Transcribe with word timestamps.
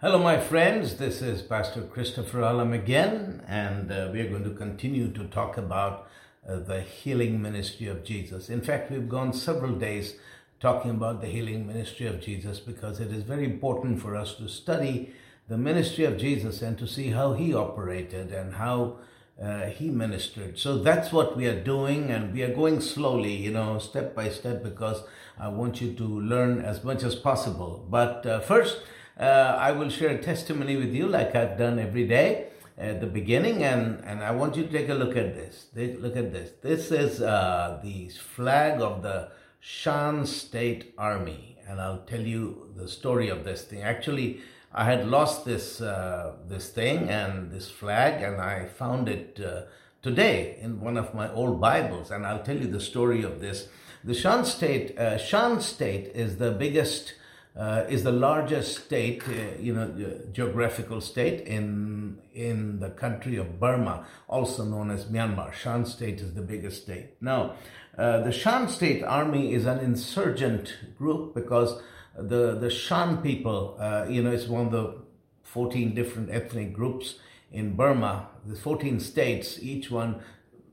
Hello, 0.00 0.18
my 0.18 0.38
friends. 0.38 0.96
This 0.96 1.22
is 1.22 1.40
Pastor 1.40 1.80
Christopher 1.80 2.40
Alam 2.40 2.72
again, 2.72 3.42
and 3.46 3.92
uh, 3.92 4.10
we 4.12 4.20
are 4.20 4.28
going 4.28 4.42
to 4.42 4.50
continue 4.50 5.08
to 5.12 5.24
talk 5.28 5.56
about 5.56 6.08
uh, 6.46 6.58
the 6.58 6.80
healing 6.80 7.40
ministry 7.40 7.86
of 7.86 8.02
Jesus. 8.02 8.50
In 8.50 8.60
fact, 8.60 8.90
we've 8.90 9.08
gone 9.08 9.32
several 9.32 9.72
days 9.72 10.16
talking 10.58 10.90
about 10.90 11.20
the 11.20 11.28
healing 11.28 11.64
ministry 11.66 12.08
of 12.08 12.20
Jesus 12.20 12.58
because 12.58 12.98
it 12.98 13.12
is 13.12 13.22
very 13.22 13.44
important 13.44 14.02
for 14.02 14.16
us 14.16 14.34
to 14.34 14.48
study 14.48 15.14
the 15.48 15.56
ministry 15.56 16.04
of 16.04 16.18
Jesus 16.18 16.60
and 16.60 16.76
to 16.76 16.88
see 16.88 17.10
how 17.10 17.34
he 17.34 17.54
operated 17.54 18.32
and 18.32 18.54
how 18.54 18.98
uh, 19.40 19.66
he 19.66 19.90
ministered. 19.90 20.58
So 20.58 20.78
that's 20.78 21.12
what 21.12 21.36
we 21.36 21.46
are 21.46 21.62
doing, 21.62 22.10
and 22.10 22.34
we 22.34 22.42
are 22.42 22.52
going 22.52 22.80
slowly, 22.80 23.36
you 23.36 23.52
know, 23.52 23.78
step 23.78 24.14
by 24.14 24.28
step, 24.28 24.64
because 24.64 25.04
I 25.38 25.48
want 25.48 25.80
you 25.80 25.94
to 25.94 26.04
learn 26.04 26.60
as 26.60 26.82
much 26.82 27.04
as 27.04 27.14
possible. 27.14 27.86
But 27.88 28.26
uh, 28.26 28.40
first, 28.40 28.80
I 29.22 29.72
will 29.72 29.88
share 29.88 30.10
a 30.10 30.22
testimony 30.22 30.76
with 30.76 30.92
you, 30.92 31.06
like 31.06 31.34
I've 31.34 31.56
done 31.56 31.78
every 31.78 32.06
day 32.06 32.48
at 32.76 33.00
the 33.00 33.06
beginning, 33.06 33.62
and, 33.62 34.04
and 34.04 34.22
I 34.22 34.32
want 34.32 34.56
you 34.56 34.64
to 34.64 34.68
take 34.72 34.88
a 34.88 34.94
look 34.94 35.16
at 35.16 35.34
this. 35.34 35.66
Look 35.74 36.16
at 36.16 36.32
this. 36.32 36.50
This 36.62 36.90
is 36.90 37.22
uh, 37.22 37.80
the 37.82 38.08
flag 38.08 38.80
of 38.80 39.02
the 39.02 39.30
Shan 39.60 40.26
State 40.26 40.92
Army, 40.98 41.58
and 41.68 41.80
I'll 41.80 42.02
tell 42.02 42.20
you 42.20 42.70
the 42.76 42.88
story 42.88 43.28
of 43.28 43.44
this 43.44 43.62
thing. 43.62 43.82
Actually, 43.82 44.40
I 44.72 44.84
had 44.84 45.06
lost 45.06 45.44
this 45.44 45.80
uh, 45.80 46.34
this 46.48 46.68
thing 46.70 47.08
and 47.08 47.50
this 47.52 47.70
flag, 47.70 48.22
and 48.22 48.40
I 48.40 48.66
found 48.66 49.08
it 49.08 49.40
uh, 49.40 49.62
today 50.02 50.58
in 50.60 50.80
one 50.80 50.96
of 50.96 51.14
my 51.14 51.32
old 51.32 51.60
Bibles, 51.60 52.10
and 52.10 52.26
I'll 52.26 52.42
tell 52.42 52.56
you 52.56 52.66
the 52.66 52.80
story 52.80 53.22
of 53.22 53.40
this. 53.40 53.68
The 54.02 54.14
Shan 54.14 54.44
State, 54.44 54.98
uh, 54.98 55.16
Shan 55.16 55.60
State, 55.60 56.10
is 56.14 56.36
the 56.36 56.50
biggest, 56.50 57.14
uh, 57.56 57.84
is 57.88 58.02
the 58.02 58.12
largest 58.12 58.84
state, 58.84 59.22
uh, 59.28 59.60
you 59.60 59.72
know, 59.72 60.20
geographical 60.32 61.00
state 61.00 61.46
in 61.46 62.18
in 62.32 62.80
the 62.80 62.90
country 62.90 63.36
of 63.36 63.60
Burma, 63.60 64.06
also 64.28 64.64
known 64.64 64.90
as 64.90 65.04
Myanmar. 65.04 65.52
Shan 65.52 65.86
State 65.86 66.20
is 66.20 66.34
the 66.34 66.42
biggest 66.42 66.82
state. 66.82 67.10
Now, 67.20 67.54
uh, 67.96 68.20
the 68.20 68.32
Shan 68.32 68.68
State 68.68 69.04
Army 69.04 69.54
is 69.54 69.66
an 69.66 69.78
insurgent 69.78 70.74
group 70.98 71.34
because 71.34 71.80
the 72.16 72.56
the 72.58 72.70
Shan 72.70 73.18
people, 73.18 73.76
uh, 73.78 74.06
you 74.08 74.22
know, 74.22 74.32
it's 74.32 74.48
one 74.48 74.66
of 74.66 74.72
the 74.72 74.98
14 75.44 75.94
different 75.94 76.30
ethnic 76.30 76.72
groups 76.72 77.16
in 77.52 77.76
Burma. 77.76 78.30
The 78.44 78.56
14 78.56 78.98
states, 78.98 79.60
each 79.62 79.90
one. 79.90 80.20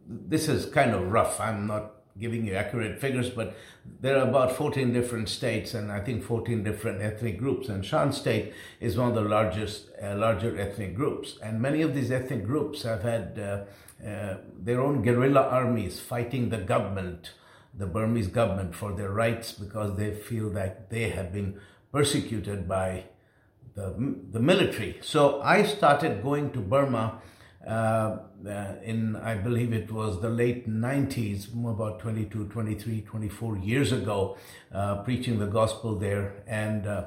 This 0.07 0.49
is 0.49 0.65
kind 0.65 0.95
of 0.95 1.11
rough. 1.11 1.39
I'm 1.39 1.67
not 1.67 2.00
giving 2.19 2.45
you 2.45 2.53
accurate 2.53 2.99
figures, 2.99 3.29
but 3.29 3.55
there 3.99 4.17
are 4.17 4.27
about 4.27 4.51
14 4.51 4.93
different 4.93 5.29
states 5.29 5.73
and 5.73 5.91
I 5.91 5.99
think 6.01 6.23
14 6.23 6.63
different 6.63 7.01
ethnic 7.01 7.37
groups. 7.37 7.69
And 7.69 7.85
Shan 7.85 8.13
State 8.13 8.53
is 8.79 8.97
one 8.97 9.09
of 9.09 9.15
the 9.15 9.21
largest, 9.21 9.89
uh, 10.01 10.15
larger 10.15 10.57
ethnic 10.59 10.95
groups. 10.95 11.37
And 11.41 11.61
many 11.61 11.81
of 11.81 11.95
these 11.95 12.11
ethnic 12.11 12.45
groups 12.45 12.83
have 12.83 13.01
had 13.03 13.39
uh, 13.39 14.05
uh, 14.07 14.37
their 14.59 14.81
own 14.81 15.01
guerrilla 15.01 15.41
armies 15.41 15.99
fighting 15.99 16.49
the 16.49 16.57
government 16.57 17.31
the 17.73 17.85
Burmese 17.85 18.27
government 18.27 18.75
for 18.75 18.93
their 18.93 19.11
rights 19.11 19.51
because 19.51 19.97
they 19.97 20.13
feel 20.13 20.49
that 20.49 20.89
they 20.89 21.09
have 21.09 21.31
been 21.31 21.59
persecuted 21.91 22.67
by 22.67 23.05
the, 23.75 24.15
the 24.31 24.39
military. 24.39 24.97
So 25.01 25.41
I 25.41 25.63
started 25.63 26.21
going 26.21 26.51
to 26.51 26.59
Burma 26.59 27.21
in, 27.65 29.15
I 29.23 29.35
believe 29.35 29.73
it 29.73 29.91
was 29.91 30.21
the 30.21 30.29
late 30.29 30.69
90s, 30.69 31.53
about 31.53 31.99
22, 31.99 32.47
23, 32.47 33.01
24 33.01 33.57
years 33.57 33.91
ago, 33.91 34.37
uh, 34.73 35.03
preaching 35.03 35.39
the 35.39 35.47
gospel 35.47 35.95
there. 35.95 36.43
And 36.47 36.87
uh, 36.87 37.05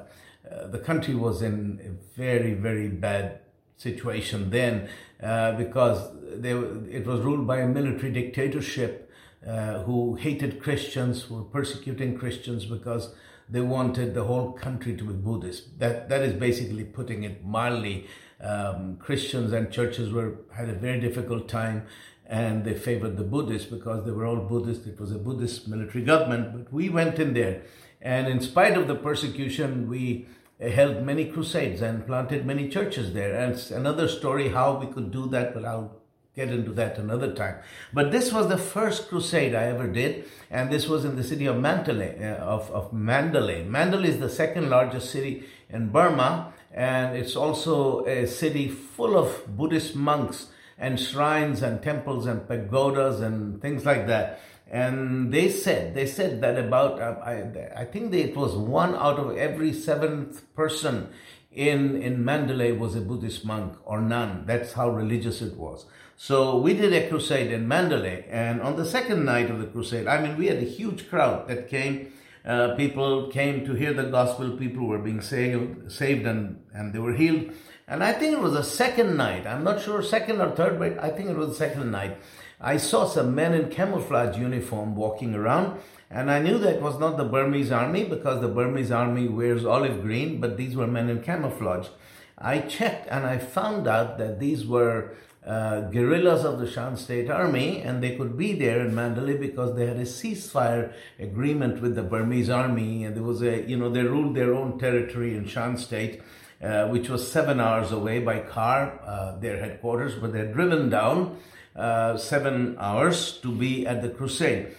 uh, 0.49 0.67
the 0.67 0.79
country 0.79 1.15
was 1.15 1.41
in 1.41 1.79
a 1.83 2.17
very, 2.17 2.53
very 2.53 2.87
bad 2.87 3.39
situation 3.77 4.49
then 4.49 4.87
uh, 5.21 5.51
because 5.53 6.11
they, 6.37 6.51
it 6.51 7.05
was 7.05 7.19
ruled 7.21 7.45
by 7.45 7.57
a 7.59 7.67
military 7.67 8.11
dictatorship 8.11 9.11
uh, 9.45 9.83
who 9.83 10.15
hated 10.15 10.61
Christians, 10.61 11.23
who 11.23 11.35
were 11.35 11.43
persecuting 11.43 12.17
Christians 12.17 12.65
because 12.65 13.13
they 13.47 13.61
wanted 13.61 14.13
the 14.15 14.23
whole 14.23 14.51
country 14.53 14.95
to 14.97 15.03
be 15.03 15.13
Buddhist. 15.13 15.77
That 15.79 16.09
that 16.09 16.23
is 16.23 16.33
basically 16.33 16.83
putting 16.83 17.23
it 17.23 17.45
mildly. 17.45 18.07
Um, 18.41 18.97
Christians 18.97 19.53
and 19.53 19.71
churches 19.71 20.11
were 20.11 20.39
had 20.53 20.69
a 20.69 20.73
very 20.73 20.99
difficult 20.99 21.47
time, 21.47 21.87
and 22.25 22.65
they 22.65 22.73
favored 22.73 23.17
the 23.17 23.23
Buddhists 23.23 23.69
because 23.69 24.05
they 24.05 24.11
were 24.11 24.25
all 24.25 24.37
Buddhist. 24.37 24.87
It 24.87 24.99
was 24.99 25.11
a 25.11 25.17
Buddhist 25.17 25.67
military 25.67 26.03
government, 26.03 26.53
but 26.53 26.73
we 26.73 26.89
went 26.89 27.19
in 27.19 27.33
there, 27.33 27.61
and 28.01 28.27
in 28.27 28.41
spite 28.41 28.77
of 28.77 28.87
the 28.87 28.95
persecution, 28.95 29.87
we 29.87 30.27
held 30.59 31.03
many 31.03 31.25
crusades 31.25 31.81
and 31.81 32.05
planted 32.05 32.45
many 32.45 32.69
churches 32.69 33.13
there. 33.13 33.35
And 33.35 33.53
it's 33.53 33.71
another 33.71 34.07
story 34.07 34.49
how 34.49 34.77
we 34.79 34.87
could 34.87 35.11
do 35.11 35.27
that, 35.27 35.53
but 35.53 35.65
I'll 35.65 36.01
get 36.35 36.49
into 36.49 36.73
that 36.73 36.97
another 36.97 37.33
time. 37.33 37.57
But 37.93 38.11
this 38.11 38.31
was 38.31 38.49
the 38.49 38.57
first 38.57 39.07
crusade 39.09 39.55
I 39.55 39.63
ever 39.63 39.87
did, 39.87 40.25
and 40.49 40.69
this 40.69 40.87
was 40.87 41.05
in 41.05 41.15
the 41.15 41.23
city 41.23 41.45
of 41.45 41.57
Mandalay. 41.57 42.17
Uh, 42.21 42.35
of, 42.35 42.69
of 42.71 42.93
Mandalay. 42.93 43.63
Mandalay 43.63 44.09
is 44.09 44.19
the 44.19 44.29
second 44.29 44.69
largest 44.69 45.11
city 45.11 45.45
in 45.69 45.89
Burma, 45.89 46.53
and 46.75 47.15
it's 47.15 47.37
also 47.37 48.05
a 48.05 48.27
city 48.27 48.67
full 48.67 49.17
of 49.17 49.57
Buddhist 49.57 49.95
monks 49.95 50.47
and 50.77 50.99
shrines 50.99 51.61
and 51.61 51.81
temples 51.81 52.25
and 52.25 52.45
pagodas 52.47 53.21
and 53.21 53.61
things 53.61 53.85
like 53.85 54.07
that. 54.07 54.41
And 54.69 55.33
they 55.33 55.49
said 55.49 55.95
they 55.95 56.05
said 56.05 56.41
that 56.41 56.57
about 56.59 57.01
uh, 57.01 57.15
I 57.23 57.81
I 57.81 57.85
think 57.85 58.13
it 58.13 58.35
was 58.35 58.55
one 58.55 58.93
out 58.93 59.17
of 59.19 59.37
every 59.37 59.71
seventh 59.71 60.53
person 60.53 61.09
in 61.49 62.01
in 62.01 62.25
Mandalay 62.25 62.73
was 62.73 62.95
a 62.95 63.01
Buddhist 63.01 63.45
monk 63.45 63.77
or 63.85 64.01
nun. 64.01 64.43
That's 64.45 64.73
how 64.73 64.89
religious 64.89 65.41
it 65.41 65.55
was. 65.55 65.85
So 66.17 66.57
we 66.57 66.73
did 66.73 66.91
a 66.91 67.07
crusade 67.07 67.51
in 67.51 67.67
Mandalay, 67.67 68.25
and 68.29 68.61
on 68.61 68.75
the 68.75 68.85
second 68.85 69.23
night 69.23 69.49
of 69.49 69.59
the 69.59 69.67
crusade, 69.67 70.07
I 70.07 70.21
mean, 70.21 70.37
we 70.37 70.47
had 70.47 70.57
a 70.57 70.71
huge 70.79 71.09
crowd 71.09 71.47
that 71.47 71.69
came. 71.69 72.11
Uh, 72.45 72.75
people 72.75 73.27
came 73.27 73.65
to 73.65 73.73
hear 73.73 73.93
the 73.93 74.03
gospel. 74.03 74.51
People 74.51 74.85
were 74.85 74.99
being 74.99 75.21
saved, 75.21 75.91
saved, 75.91 76.25
and 76.27 76.61
and 76.73 76.93
they 76.93 76.99
were 76.99 77.13
healed. 77.13 77.51
And 77.87 78.03
I 78.03 78.13
think 78.13 78.33
it 78.33 78.39
was 78.39 78.53
the 78.53 78.63
second 78.63 79.17
night. 79.17 79.45
I'm 79.47 79.63
not 79.63 79.81
sure 79.81 80.01
second 80.01 80.41
or 80.41 80.51
third, 80.51 80.79
but 80.79 81.03
I 81.03 81.09
think 81.09 81.29
it 81.29 81.37
was 81.37 81.49
the 81.49 81.55
second 81.55 81.91
night. 81.91 82.17
I 82.59 82.77
saw 82.77 83.05
some 83.05 83.35
men 83.35 83.53
in 83.53 83.69
camouflage 83.69 84.37
uniform 84.37 84.95
walking 84.95 85.35
around, 85.35 85.79
and 86.09 86.31
I 86.31 86.39
knew 86.39 86.57
that 86.59 86.81
was 86.81 86.99
not 86.99 87.17
the 87.17 87.25
Burmese 87.25 87.71
army 87.71 88.03
because 88.05 88.41
the 88.41 88.47
Burmese 88.47 88.91
army 88.91 89.27
wears 89.27 89.65
olive 89.65 90.01
green, 90.01 90.39
but 90.39 90.57
these 90.57 90.75
were 90.75 90.87
men 90.87 91.09
in 91.09 91.21
camouflage. 91.21 91.89
I 92.37 92.59
checked 92.59 93.07
and 93.09 93.25
I 93.25 93.37
found 93.37 93.87
out 93.87 94.17
that 94.17 94.39
these 94.39 94.65
were 94.65 95.15
uh, 95.45 95.81
guerrillas 95.81 96.43
of 96.43 96.59
the 96.59 96.69
Shan 96.69 96.97
State 96.97 97.29
Army, 97.29 97.81
and 97.81 98.01
they 98.01 98.15
could 98.15 98.37
be 98.37 98.53
there 98.53 98.81
in 98.81 98.95
Mandalay 98.95 99.37
because 99.37 99.75
they 99.75 99.85
had 99.85 99.97
a 99.97 100.05
ceasefire 100.05 100.93
agreement 101.19 101.81
with 101.81 101.95
the 101.95 102.03
Burmese 102.03 102.49
army, 102.49 103.03
and 103.03 103.15
there 103.15 103.23
was 103.23 103.41
a, 103.41 103.61
you 103.69 103.77
know, 103.77 103.89
they 103.89 104.01
ruled 104.01 104.35
their 104.35 104.53
own 104.55 104.79
territory 104.79 105.35
in 105.35 105.47
Shan 105.47 105.77
State, 105.77 106.21
uh, 106.63 106.87
which 106.87 107.09
was 107.09 107.31
seven 107.31 107.59
hours 107.59 107.91
away 107.91 108.19
by 108.19 108.39
car, 108.39 108.99
uh, 109.05 109.37
their 109.37 109.59
headquarters, 109.59 110.15
but 110.15 110.33
they're 110.33 110.51
driven 110.51 110.89
down 110.89 111.37
uh, 111.75 112.17
seven 112.17 112.75
hours 112.79 113.37
to 113.39 113.51
be 113.51 113.85
at 113.85 114.01
the 114.01 114.09
crusade 114.09 114.75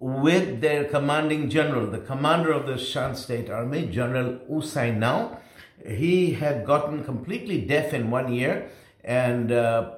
with 0.00 0.60
their 0.60 0.84
commanding 0.84 1.48
general, 1.48 1.86
the 1.86 1.98
commander 1.98 2.52
of 2.52 2.66
the 2.66 2.76
Shan 2.76 3.14
State 3.16 3.50
Army, 3.50 3.86
General 3.86 4.38
U 4.48 4.60
Sainau. 4.60 5.38
He 5.86 6.32
had 6.32 6.64
gotten 6.66 7.04
completely 7.04 7.60
deaf 7.62 7.92
in 7.92 8.10
one 8.10 8.32
ear 8.32 8.70
and 9.04 9.52
uh, 9.52 9.92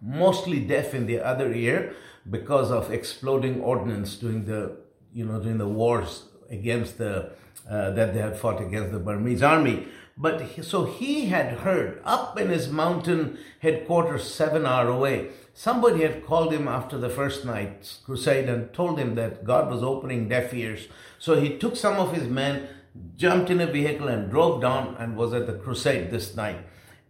mostly 0.00 0.60
deaf 0.60 0.94
in 0.94 1.06
the 1.06 1.20
other 1.20 1.52
ear 1.52 1.94
because 2.28 2.70
of 2.70 2.90
exploding 2.90 3.60
ordnance 3.60 4.16
during 4.16 4.44
the 4.44 4.76
you 5.12 5.24
know 5.24 5.40
during 5.40 5.58
the 5.58 5.68
wars 5.68 6.24
against 6.50 6.98
the 6.98 7.30
uh, 7.68 7.90
that 7.90 8.14
they 8.14 8.20
had 8.20 8.38
fought 8.38 8.60
against 8.60 8.92
the 8.92 8.98
Burmese 8.98 9.42
army. 9.42 9.88
But 10.18 10.40
he, 10.40 10.62
so 10.62 10.84
he 10.84 11.26
had 11.26 11.58
heard 11.58 12.00
up 12.04 12.38
in 12.38 12.48
his 12.48 12.68
mountain 12.68 13.38
headquarters, 13.60 14.32
seven 14.32 14.64
hour 14.64 14.88
away. 14.88 15.28
Somebody 15.52 16.02
had 16.02 16.24
called 16.24 16.52
him 16.52 16.68
after 16.68 16.96
the 16.96 17.10
first 17.10 17.44
night's 17.44 17.98
crusade 18.04 18.48
and 18.48 18.72
told 18.72 18.98
him 18.98 19.14
that 19.16 19.44
God 19.44 19.70
was 19.70 19.82
opening 19.82 20.28
deaf 20.28 20.54
ears. 20.54 20.86
So 21.18 21.38
he 21.40 21.58
took 21.58 21.76
some 21.76 21.96
of 21.96 22.14
his 22.14 22.28
men, 22.28 22.68
jumped 23.16 23.50
in 23.50 23.60
a 23.60 23.66
vehicle, 23.66 24.08
and 24.08 24.30
drove 24.30 24.60
down 24.60 24.96
and 24.98 25.16
was 25.16 25.34
at 25.34 25.46
the 25.46 25.54
crusade 25.54 26.10
this 26.10 26.36
night 26.36 26.60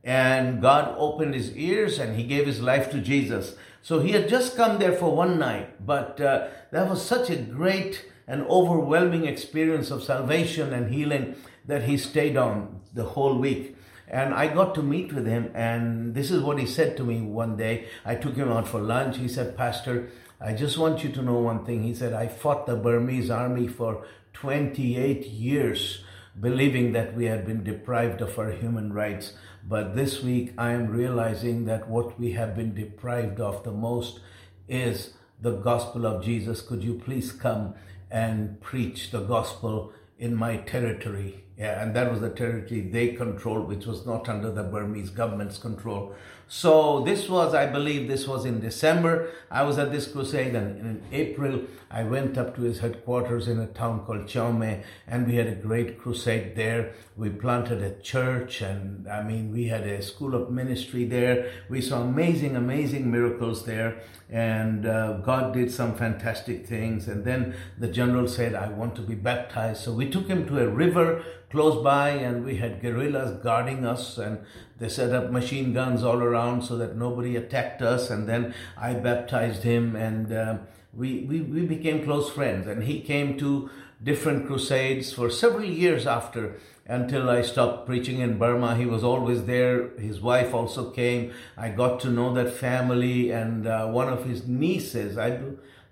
and 0.07 0.63
God 0.63 0.95
opened 0.97 1.35
his 1.35 1.55
ears 1.57 1.99
and 1.99 2.17
he 2.17 2.23
gave 2.23 2.47
his 2.47 2.63
life 2.63 2.91
to 2.93 3.01
Jesus. 3.01 3.57
So 3.83 3.99
he 3.99 4.13
had 4.13 4.29
just 4.29 4.57
come 4.57 4.79
there 4.79 4.93
for 4.93 5.15
one 5.15 5.37
night, 5.37 5.85
but 5.85 6.21
uh, 6.21 6.47
that 6.71 6.89
was 6.89 7.05
such 7.05 7.29
a 7.29 7.37
great 7.37 8.07
and 8.29 8.43
overwhelming 8.45 9.27
experience 9.27 9.91
of 9.91 10.05
salvation 10.05 10.73
and 10.73 10.95
healing 10.95 11.35
that 11.67 11.83
he 11.83 11.99
stayed 11.99 12.37
on 12.37 12.81
the 12.95 13.03
whole 13.03 13.37
week. 13.37 13.77
And 14.07 14.33
I 14.33 14.47
got 14.47 14.77
to 14.77 14.83
meet 14.83 15.13
with 15.13 15.27
him, 15.27 15.51
and 15.55 16.15
this 16.15 16.31
is 16.31 16.41
what 16.41 16.61
he 16.61 16.67
said 16.67 16.97
to 16.97 17.05
me 17.05 17.21
one 17.21 17.57
day. 17.57 17.89
I 18.05 18.15
took 18.15 18.37
him 18.37 18.51
out 18.51 18.69
for 18.69 18.81
lunch. 18.81 19.17
He 19.17 19.27
said, 19.27 19.57
Pastor, 19.57 20.09
I 20.41 20.53
just 20.53 20.79
want 20.79 21.03
you 21.03 21.11
to 21.11 21.23
know 21.23 21.39
one 21.39 21.65
thing. 21.65 21.83
He 21.83 21.95
said, 21.95 22.13
I 22.13 22.29
fought 22.29 22.67
the 22.67 22.77
Burmese 22.77 23.31
army 23.31 23.67
for 23.67 24.07
28 24.35 25.27
years 25.27 26.05
believing 26.41 26.93
that 26.93 27.15
we 27.15 27.27
had 27.27 27.47
been 27.47 27.65
deprived 27.65 28.21
of 28.21 28.39
our 28.39 28.51
human 28.51 28.93
rights. 28.93 29.33
But 29.67 29.97
this 29.97 30.23
week, 30.23 30.53
I 30.59 30.73
am 30.73 30.89
realizing 30.89 31.65
that 31.65 31.89
what 31.89 32.19
we 32.21 32.33
have 32.33 32.55
been 32.55 32.75
deprived 32.75 33.41
of 33.41 33.65
the 33.65 33.73
most 33.73 34.21
is 34.69 35.15
the 35.41 35.53
gospel 35.53 36.07
of 36.07 36.25
Jesus. 36.25 36.61
Could 36.61 36.85
you 36.85 36.95
please 36.95 37.33
come 37.33 37.75
and 38.11 38.61
preach 38.61 39.11
the 39.11 39.21
gospel 39.21 39.93
in 40.19 40.35
my 40.35 40.59
territory? 40.59 41.45
Yeah, 41.59 41.83
and 41.83 41.97
that 41.97 42.11
was 42.11 42.21
the 42.21 42.31
territory 42.31 42.83
they 42.83 43.09
controlled, 43.09 43.67
which 43.67 43.87
was 43.87 44.05
not 44.05 44.29
under 44.29 44.53
the 44.53 44.63
Burmese 44.63 45.11
government's 45.11 45.57
control. 45.57 46.15
So 46.49 47.01
this 47.01 47.29
was, 47.29 47.55
I 47.55 47.67
believe, 47.67 48.07
this 48.07 48.29
was 48.29 48.45
in 48.45 48.61
December. 48.61 49.31
I 49.51 49.65
was 49.65 49.79
at 49.79 49.91
this 49.91 50.07
crusade, 50.07 50.55
and 50.55 50.79
in 50.79 51.03
April, 51.11 51.63
I 51.91 52.05
went 52.05 52.39
up 52.39 52.55
to 52.55 52.63
his 52.63 52.79
headquarters 52.79 53.49
in 53.49 53.59
a 53.59 53.67
town 53.67 54.05
called 54.05 54.27
Kyaukme, 54.27 54.85
and 55.09 55.27
we 55.27 55.35
had 55.35 55.49
a 55.49 55.57
great 55.57 55.99
crusade 55.99 56.55
there. 56.55 56.93
We 57.17 57.31
planted 57.31 57.83
a 57.83 58.01
church, 58.01 58.63
and 58.63 59.09
I 59.09 59.25
mean, 59.25 59.53
we 59.53 59.67
had 59.67 59.89
a 59.89 60.01
school 60.03 60.37
of 60.37 60.51
ministry 60.51 61.05
there. 61.05 61.51
We 61.69 61.81
saw 61.81 62.03
amazing, 62.03 62.55
amazing 62.55 63.11
miracles 63.11 63.67
there, 63.67 63.97
and 64.31 64.87
uh, 64.87 65.15
God 65.19 65.53
did 65.53 65.73
some 65.73 65.97
fantastic 65.97 66.65
things. 66.65 67.09
And 67.09 67.25
then 67.25 67.57
the 67.77 67.89
general 67.89 68.29
said, 68.29 68.55
I 68.55 68.69
want 68.69 68.95
to 68.97 69.03
be 69.03 69.17
baptized. 69.17 69.83
So 69.83 69.93
we 69.93 70.09
took 70.09 70.29
him 70.29 70.47
to 70.47 70.61
a 70.61 70.69
river 70.69 71.25
close 71.51 71.83
by, 71.83 72.11
and 72.11 72.45
we 72.45 72.57
had 72.57 72.83
guerrillas 72.83 73.43
guarding 73.43 73.85
us, 73.85 74.19
and 74.19 74.39
they 74.79 74.89
set 74.89 75.13
up 75.13 75.31
machine 75.31 75.73
guns 75.73 76.03
all 76.03 76.23
around 76.23 76.63
so 76.63 76.77
that 76.77 76.97
nobody 76.97 77.37
attacked 77.37 77.83
us. 77.83 78.11
And 78.11 78.29
then 78.29 78.55
I 78.77 78.95
baptized 78.95 79.63
him, 79.63 79.97
and 79.97 80.33
uh, 80.33 80.59
we, 80.93 81.21
we, 81.21 81.41
we 81.41 81.67
became 81.67 82.05
close 82.05 82.31
friends. 82.31 82.67
And 82.67 82.85
he 82.85 83.01
came 83.01 83.39
to 83.39 83.71
different 84.03 84.47
crusades 84.47 85.13
for 85.13 85.31
several 85.31 85.65
years 85.65 86.07
after 86.07 86.59
until 86.87 87.29
I 87.29 87.43
stopped 87.43 87.87
preaching 87.87 88.21
in 88.21 88.39
Burma. 88.39 88.77
He 88.77 88.87
was 88.87 89.03
always 89.03 89.45
there. 89.45 89.89
His 89.99 90.21
wife 90.21 90.55
also 90.55 90.91
came. 90.91 91.33
I 91.57 91.71
got 91.71 92.01
to 92.01 92.11
know 92.11 92.33
that 92.35 92.53
family, 92.53 93.31
and 93.31 93.67
uh, 93.67 93.87
one 93.87 94.09
of 94.09 94.25
his 94.25 94.47
nieces, 94.47 95.19
I 95.19 95.41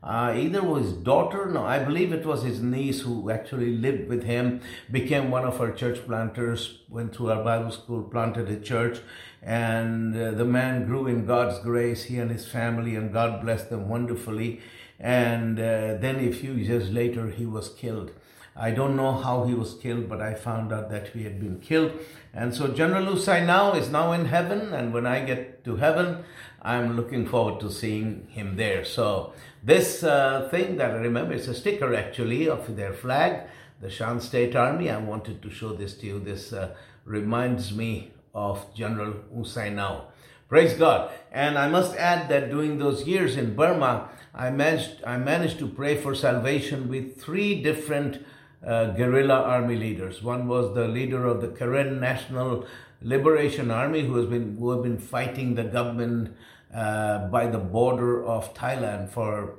uh, 0.05 0.35
either 0.37 0.63
was 0.63 0.85
his 0.85 0.93
daughter, 0.93 1.47
no, 1.47 1.65
I 1.65 1.79
believe 1.79 2.13
it 2.13 2.27
was 2.27 2.43
his 2.43 2.61
niece 2.61 3.01
who 3.01 3.31
actually 3.31 3.75
lived 3.75 4.07
with 4.07 4.25
him, 4.25 4.61
became 4.91 5.31
one 5.31 5.47
of 5.47 5.59
our 5.63 5.73
church 5.73 6.05
planters, 6.05 6.81
went 6.91 7.17
through 7.17 7.31
our 7.31 7.43
Bible 7.43 7.71
school, 7.71 8.03
planted 8.03 8.51
a 8.51 8.61
church, 8.61 8.99
and 9.43 10.15
uh, 10.15 10.33
the 10.33 10.45
man 10.45 10.85
grew 10.85 11.07
in 11.07 11.25
God's 11.25 11.59
grace, 11.61 12.05
he 12.05 12.19
and 12.19 12.31
his 12.31 12.47
family, 12.47 12.97
and 12.97 13.15
God 13.15 13.41
blessed 13.41 13.71
them 13.71 13.89
wonderfully. 13.89 14.61
And 15.01 15.59
uh, 15.59 15.97
then 15.97 16.17
a 16.21 16.33
few 16.33 16.53
years 16.53 16.91
later, 16.91 17.31
he 17.31 17.47
was 17.47 17.71
killed. 17.71 18.13
I 18.57 18.71
don't 18.71 18.95
know 18.95 19.13
how 19.13 19.45
he 19.45 19.55
was 19.55 19.75
killed, 19.75 20.09
but 20.09 20.21
I 20.21 20.35
found 20.35 20.73
out 20.73 20.89
that 20.91 21.09
he 21.09 21.25
had 21.25 21.41
been 21.41 21.59
killed. 21.61 21.93
And 22.33 22.55
so 22.55 22.69
General 22.69 23.07
Usai 23.07 23.45
now 23.45 23.73
is 23.73 23.89
now 23.89 24.13
in 24.13 24.27
heaven, 24.27 24.73
and 24.73 24.93
when 24.93 25.07
I 25.07 25.25
get 25.25 25.65
to 25.65 25.77
heaven, 25.77 26.25
I'm 26.65 26.97
looking 26.97 27.27
forward 27.27 27.61
to 27.61 27.71
seeing 27.71 28.27
him 28.31 28.57
there. 28.57 28.85
So 28.87 29.35
this 29.63 30.03
uh, 30.03 30.49
thing 30.51 30.79
that 30.79 30.93
I 30.93 30.95
remember, 30.95 31.35
it's 31.35 31.47
a 31.47 31.55
sticker 31.55 31.95
actually 31.95 32.49
of 32.49 32.75
their 32.75 32.95
flag, 32.95 33.47
the 33.83 33.91
Shan 33.91 34.21
State 34.21 34.57
Army. 34.57 34.89
I 34.91 34.97
wanted 34.97 35.43
to 35.43 35.51
show 35.51 35.75
this 35.75 35.95
to 35.99 36.07
you. 36.07 36.19
This 36.19 36.55
uh, 36.55 36.75
reminds 37.05 37.75
me 37.75 38.13
of 38.35 38.75
General 38.75 39.13
Usai 39.37 39.73
now. 39.75 40.09
Praise 40.49 40.75
God. 40.75 41.11
And 41.31 41.59
I 41.59 41.69
must 41.69 41.97
add 41.97 42.29
that 42.31 42.51
during 42.51 42.79
those 42.79 43.07
years 43.07 43.37
in 43.37 43.55
Burma, 43.55 44.09
I 44.35 44.51
managed, 44.51 45.05
I 45.05 45.19
managed 45.19 45.59
to 45.59 45.69
pray 45.69 45.97
for 46.01 46.15
salvation 46.15 46.89
with 46.89 47.21
three 47.21 47.63
different 47.63 48.25
uh, 48.67 48.87
guerrilla 48.93 49.43
army 49.43 49.77
leaders. 49.77 50.23
One 50.23 50.49
was 50.49 50.75
the 50.75 50.89
leader 50.89 51.27
of 51.27 51.41
the 51.41 51.49
Karen 51.49 52.01
National 52.01 52.67
Liberation 53.03 53.71
Army, 53.71 54.07
who 54.07 54.17
has 54.17 54.27
been 54.27 54.57
who 54.59 54.71
have 54.71 54.83
been 54.83 54.99
fighting 54.99 55.55
the 55.55 55.65
government 55.65 56.35
uh, 56.75 57.29
by 57.29 57.47
the 57.47 57.59
border 57.59 58.25
of 58.25 58.55
Thailand 58.55 59.11
for 59.11 59.57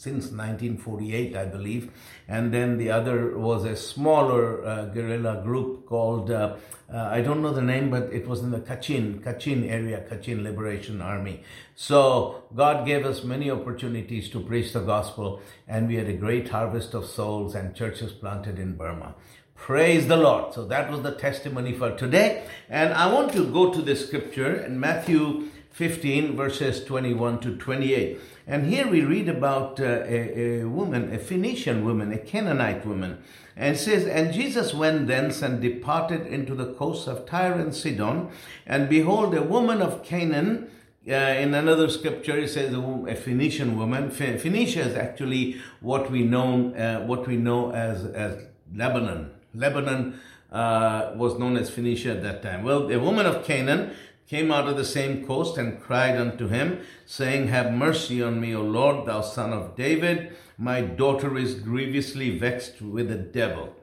since 0.00 0.32
1948, 0.32 1.36
I 1.36 1.44
believe. 1.44 1.90
And 2.26 2.54
then 2.54 2.78
the 2.78 2.90
other 2.90 3.36
was 3.36 3.66
a 3.66 3.76
smaller 3.76 4.64
uh, 4.64 4.86
guerrilla 4.86 5.42
group 5.44 5.84
called, 5.84 6.30
uh, 6.30 6.56
uh, 6.90 6.96
I 6.96 7.20
don't 7.20 7.42
know 7.42 7.52
the 7.52 7.60
name, 7.60 7.90
but 7.90 8.04
it 8.04 8.26
was 8.26 8.40
in 8.40 8.50
the 8.50 8.60
Kachin, 8.60 9.20
Kachin 9.22 9.70
area, 9.70 10.02
Kachin 10.10 10.42
Liberation 10.42 11.02
Army. 11.02 11.42
So 11.74 12.44
God 12.56 12.86
gave 12.86 13.04
us 13.04 13.24
many 13.24 13.50
opportunities 13.50 14.30
to 14.30 14.40
preach 14.40 14.72
the 14.72 14.80
gospel, 14.80 15.42
and 15.68 15.86
we 15.86 15.96
had 15.96 16.08
a 16.08 16.14
great 16.14 16.48
harvest 16.48 16.94
of 16.94 17.04
souls 17.04 17.54
and 17.54 17.74
churches 17.74 18.10
planted 18.10 18.58
in 18.58 18.76
Burma. 18.78 19.14
Praise 19.54 20.08
the 20.08 20.16
Lord. 20.16 20.54
So 20.54 20.64
that 20.68 20.90
was 20.90 21.02
the 21.02 21.12
testimony 21.12 21.74
for 21.74 21.94
today. 21.94 22.44
And 22.70 22.94
I 22.94 23.12
want 23.12 23.32
to 23.32 23.52
go 23.52 23.70
to 23.70 23.82
the 23.82 23.94
scripture 23.94 24.54
in 24.64 24.80
Matthew 24.80 25.50
15, 25.72 26.36
verses 26.36 26.84
21 26.84 27.40
to 27.40 27.56
28. 27.58 28.18
And 28.50 28.66
here 28.66 28.88
we 28.88 29.02
read 29.02 29.28
about 29.28 29.78
uh, 29.78 29.84
a, 29.84 30.62
a, 30.62 30.64
woman, 30.64 31.14
a 31.14 31.18
Phoenician 31.20 31.84
woman, 31.84 32.12
a 32.12 32.18
Canaanite 32.18 32.84
woman. 32.84 33.22
And 33.56 33.76
says, 33.76 34.08
And 34.08 34.34
Jesus 34.34 34.74
went 34.74 35.06
thence 35.06 35.40
and 35.40 35.62
departed 35.62 36.26
into 36.26 36.56
the 36.56 36.72
coasts 36.74 37.06
of 37.06 37.26
Tyre 37.26 37.52
and 37.52 37.72
Sidon. 37.72 38.28
And 38.66 38.88
behold, 38.88 39.36
a 39.36 39.42
woman 39.42 39.80
of 39.80 40.02
Canaan, 40.02 40.68
uh, 41.08 41.14
in 41.14 41.54
another 41.54 41.88
scripture, 41.88 42.38
it 42.38 42.48
says 42.48 42.74
a, 42.74 43.14
Phoenician 43.14 43.78
woman. 43.78 44.10
Phoenicia 44.10 44.80
is 44.80 44.96
actually 44.96 45.60
what 45.78 46.10
we 46.10 46.24
know, 46.24 46.74
uh, 46.74 47.06
what 47.06 47.28
we 47.28 47.36
know 47.36 47.70
as, 47.70 48.04
as 48.04 48.46
Lebanon. 48.74 49.30
Lebanon 49.54 50.18
uh, 50.50 51.12
was 51.14 51.38
known 51.38 51.56
as 51.56 51.70
Phoenicia 51.70 52.16
at 52.16 52.22
that 52.24 52.42
time. 52.42 52.64
Well, 52.64 52.90
a 52.90 52.98
woman 52.98 53.26
of 53.26 53.44
Canaan 53.44 53.92
came 54.30 54.52
out 54.52 54.68
of 54.68 54.76
the 54.76 54.84
same 54.84 55.26
coast 55.26 55.58
and 55.58 55.82
cried 55.82 56.16
unto 56.16 56.46
him, 56.46 56.80
saying, 57.04 57.48
Have 57.48 57.72
mercy 57.72 58.22
on 58.22 58.40
me, 58.40 58.54
O 58.54 58.62
Lord, 58.62 59.06
thou 59.06 59.22
son 59.22 59.52
of 59.52 59.74
David. 59.74 60.36
My 60.56 60.82
daughter 60.82 61.36
is 61.36 61.56
grievously 61.56 62.38
vexed 62.38 62.80
with 62.80 63.08
the 63.08 63.16
devil. 63.16 63.74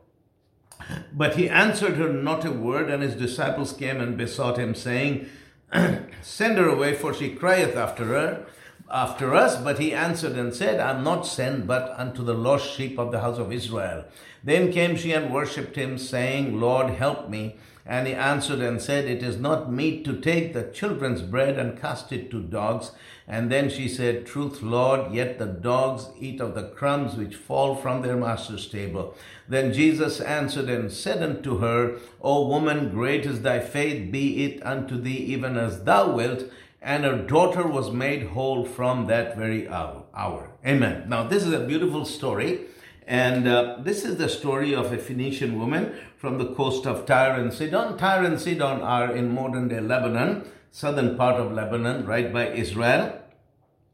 But 1.11 1.35
he 1.35 1.49
answered 1.49 1.95
her 1.95 2.13
not 2.13 2.45
a 2.45 2.51
word, 2.51 2.89
and 2.89 3.03
his 3.03 3.15
disciples 3.15 3.73
came 3.73 3.99
and 3.99 4.17
besought 4.17 4.57
him, 4.57 4.73
saying, 4.73 5.27
Send 6.21 6.57
her 6.57 6.69
away, 6.69 6.93
for 6.93 7.13
she 7.13 7.35
crieth 7.35 7.75
after 7.75 8.05
her 8.05 8.45
after 8.89 9.35
us. 9.35 9.61
But 9.61 9.79
he 9.79 9.93
answered 9.93 10.37
and 10.37 10.55
said, 10.55 10.79
I 10.79 10.91
am 10.91 11.03
not 11.03 11.27
sent 11.27 11.67
but 11.67 11.93
unto 11.97 12.23
the 12.23 12.33
lost 12.33 12.71
sheep 12.71 12.97
of 12.97 13.11
the 13.11 13.19
house 13.19 13.37
of 13.37 13.51
Israel. 13.51 14.05
Then 14.45 14.71
came 14.71 14.95
she 14.95 15.11
and 15.11 15.33
worshipped 15.33 15.75
him, 15.75 15.97
saying, 15.97 16.57
Lord, 16.57 16.91
help 16.91 17.29
me. 17.29 17.57
And 17.89 18.05
he 18.05 18.13
answered 18.13 18.59
and 18.59 18.81
said, 18.81 19.05
It 19.05 19.23
is 19.23 19.37
not 19.37 19.71
meet 19.71 20.03
to 20.03 20.19
take 20.19 20.51
the 20.51 20.63
children's 20.63 21.21
bread 21.21 21.57
and 21.57 21.79
cast 21.79 22.11
it 22.11 22.29
to 22.31 22.41
dogs. 22.41 22.91
And 23.25 23.49
then 23.49 23.69
she 23.69 23.87
said, 23.87 24.25
Truth, 24.25 24.61
Lord, 24.61 25.13
yet 25.13 25.39
the 25.39 25.45
dogs 25.45 26.09
eat 26.19 26.41
of 26.41 26.53
the 26.53 26.67
crumbs 26.67 27.15
which 27.15 27.35
fall 27.35 27.75
from 27.75 28.01
their 28.01 28.17
master's 28.17 28.69
table. 28.69 29.15
Then 29.47 29.71
Jesus 29.71 30.19
answered 30.19 30.69
and 30.69 30.91
said 30.91 31.23
unto 31.23 31.59
her, 31.59 31.97
O 32.21 32.45
woman, 32.45 32.89
great 32.89 33.25
is 33.25 33.41
thy 33.41 33.61
faith, 33.61 34.11
be 34.11 34.43
it 34.43 34.65
unto 34.65 34.99
thee 34.99 35.17
even 35.17 35.55
as 35.55 35.85
thou 35.85 36.13
wilt. 36.13 36.43
And 36.81 37.05
her 37.05 37.17
daughter 37.17 37.65
was 37.65 37.89
made 37.89 38.27
whole 38.27 38.65
from 38.65 39.07
that 39.07 39.37
very 39.37 39.67
hour. 39.69 40.51
Amen. 40.65 41.07
Now, 41.07 41.23
this 41.23 41.43
is 41.43 41.53
a 41.53 41.65
beautiful 41.65 42.03
story. 42.03 42.65
And 43.07 43.47
uh, 43.47 43.77
this 43.79 44.03
is 44.03 44.17
the 44.17 44.27
story 44.27 44.75
of 44.75 44.91
a 44.91 44.97
Phoenician 44.97 45.57
woman 45.57 45.95
from 46.17 46.37
the 46.37 46.53
coast 46.53 46.85
of 46.85 47.05
Tyre 47.05 47.39
and 47.39 47.53
Sidon. 47.53 47.97
Tyre 47.97 48.25
and 48.25 48.39
Sidon 48.39 48.81
are 48.81 49.15
in 49.15 49.33
modern 49.33 49.69
day 49.69 49.79
Lebanon, 49.79 50.45
southern 50.71 51.15
part 51.15 51.39
of 51.39 51.53
Lebanon, 51.53 52.05
right 52.05 52.33
by 52.33 52.49
Israel. 52.49 53.17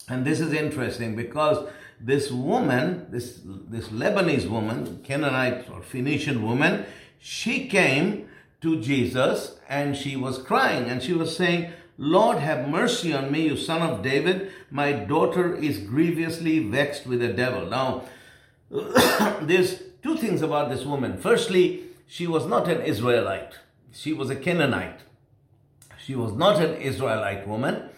And 0.09 0.25
this 0.25 0.39
is 0.39 0.51
interesting 0.51 1.15
because 1.15 1.69
this 1.99 2.31
woman, 2.31 3.05
this, 3.09 3.39
this 3.45 3.89
Lebanese 3.89 4.49
woman, 4.49 5.01
Canaanite 5.03 5.69
or 5.69 5.83
Phoenician 5.83 6.41
woman, 6.41 6.85
she 7.19 7.67
came 7.67 8.27
to 8.61 8.81
Jesus 8.81 9.59
and 9.69 9.95
she 9.95 10.15
was 10.15 10.41
crying 10.41 10.89
and 10.89 11.03
she 11.03 11.13
was 11.13 11.37
saying, 11.37 11.71
Lord, 11.99 12.39
have 12.39 12.67
mercy 12.67 13.13
on 13.13 13.31
me, 13.31 13.43
you 13.43 13.57
son 13.57 13.83
of 13.83 14.01
David. 14.01 14.51
My 14.71 14.91
daughter 14.91 15.55
is 15.55 15.77
grievously 15.77 16.57
vexed 16.59 17.05
with 17.05 17.19
the 17.19 17.31
devil. 17.31 17.67
Now, 17.67 18.05
there's 19.41 19.83
two 20.01 20.17
things 20.17 20.41
about 20.41 20.69
this 20.69 20.83
woman. 20.83 21.17
Firstly, 21.17 21.83
she 22.07 22.25
was 22.25 22.45
not 22.47 22.67
an 22.67 22.81
Israelite, 22.81 23.59
she 23.91 24.13
was 24.13 24.29
a 24.29 24.35
Canaanite. 24.35 24.99
She 26.03 26.15
was 26.15 26.33
not 26.33 26.61
an 26.61 26.81
Israelite 26.81 27.47
woman, 27.47 27.89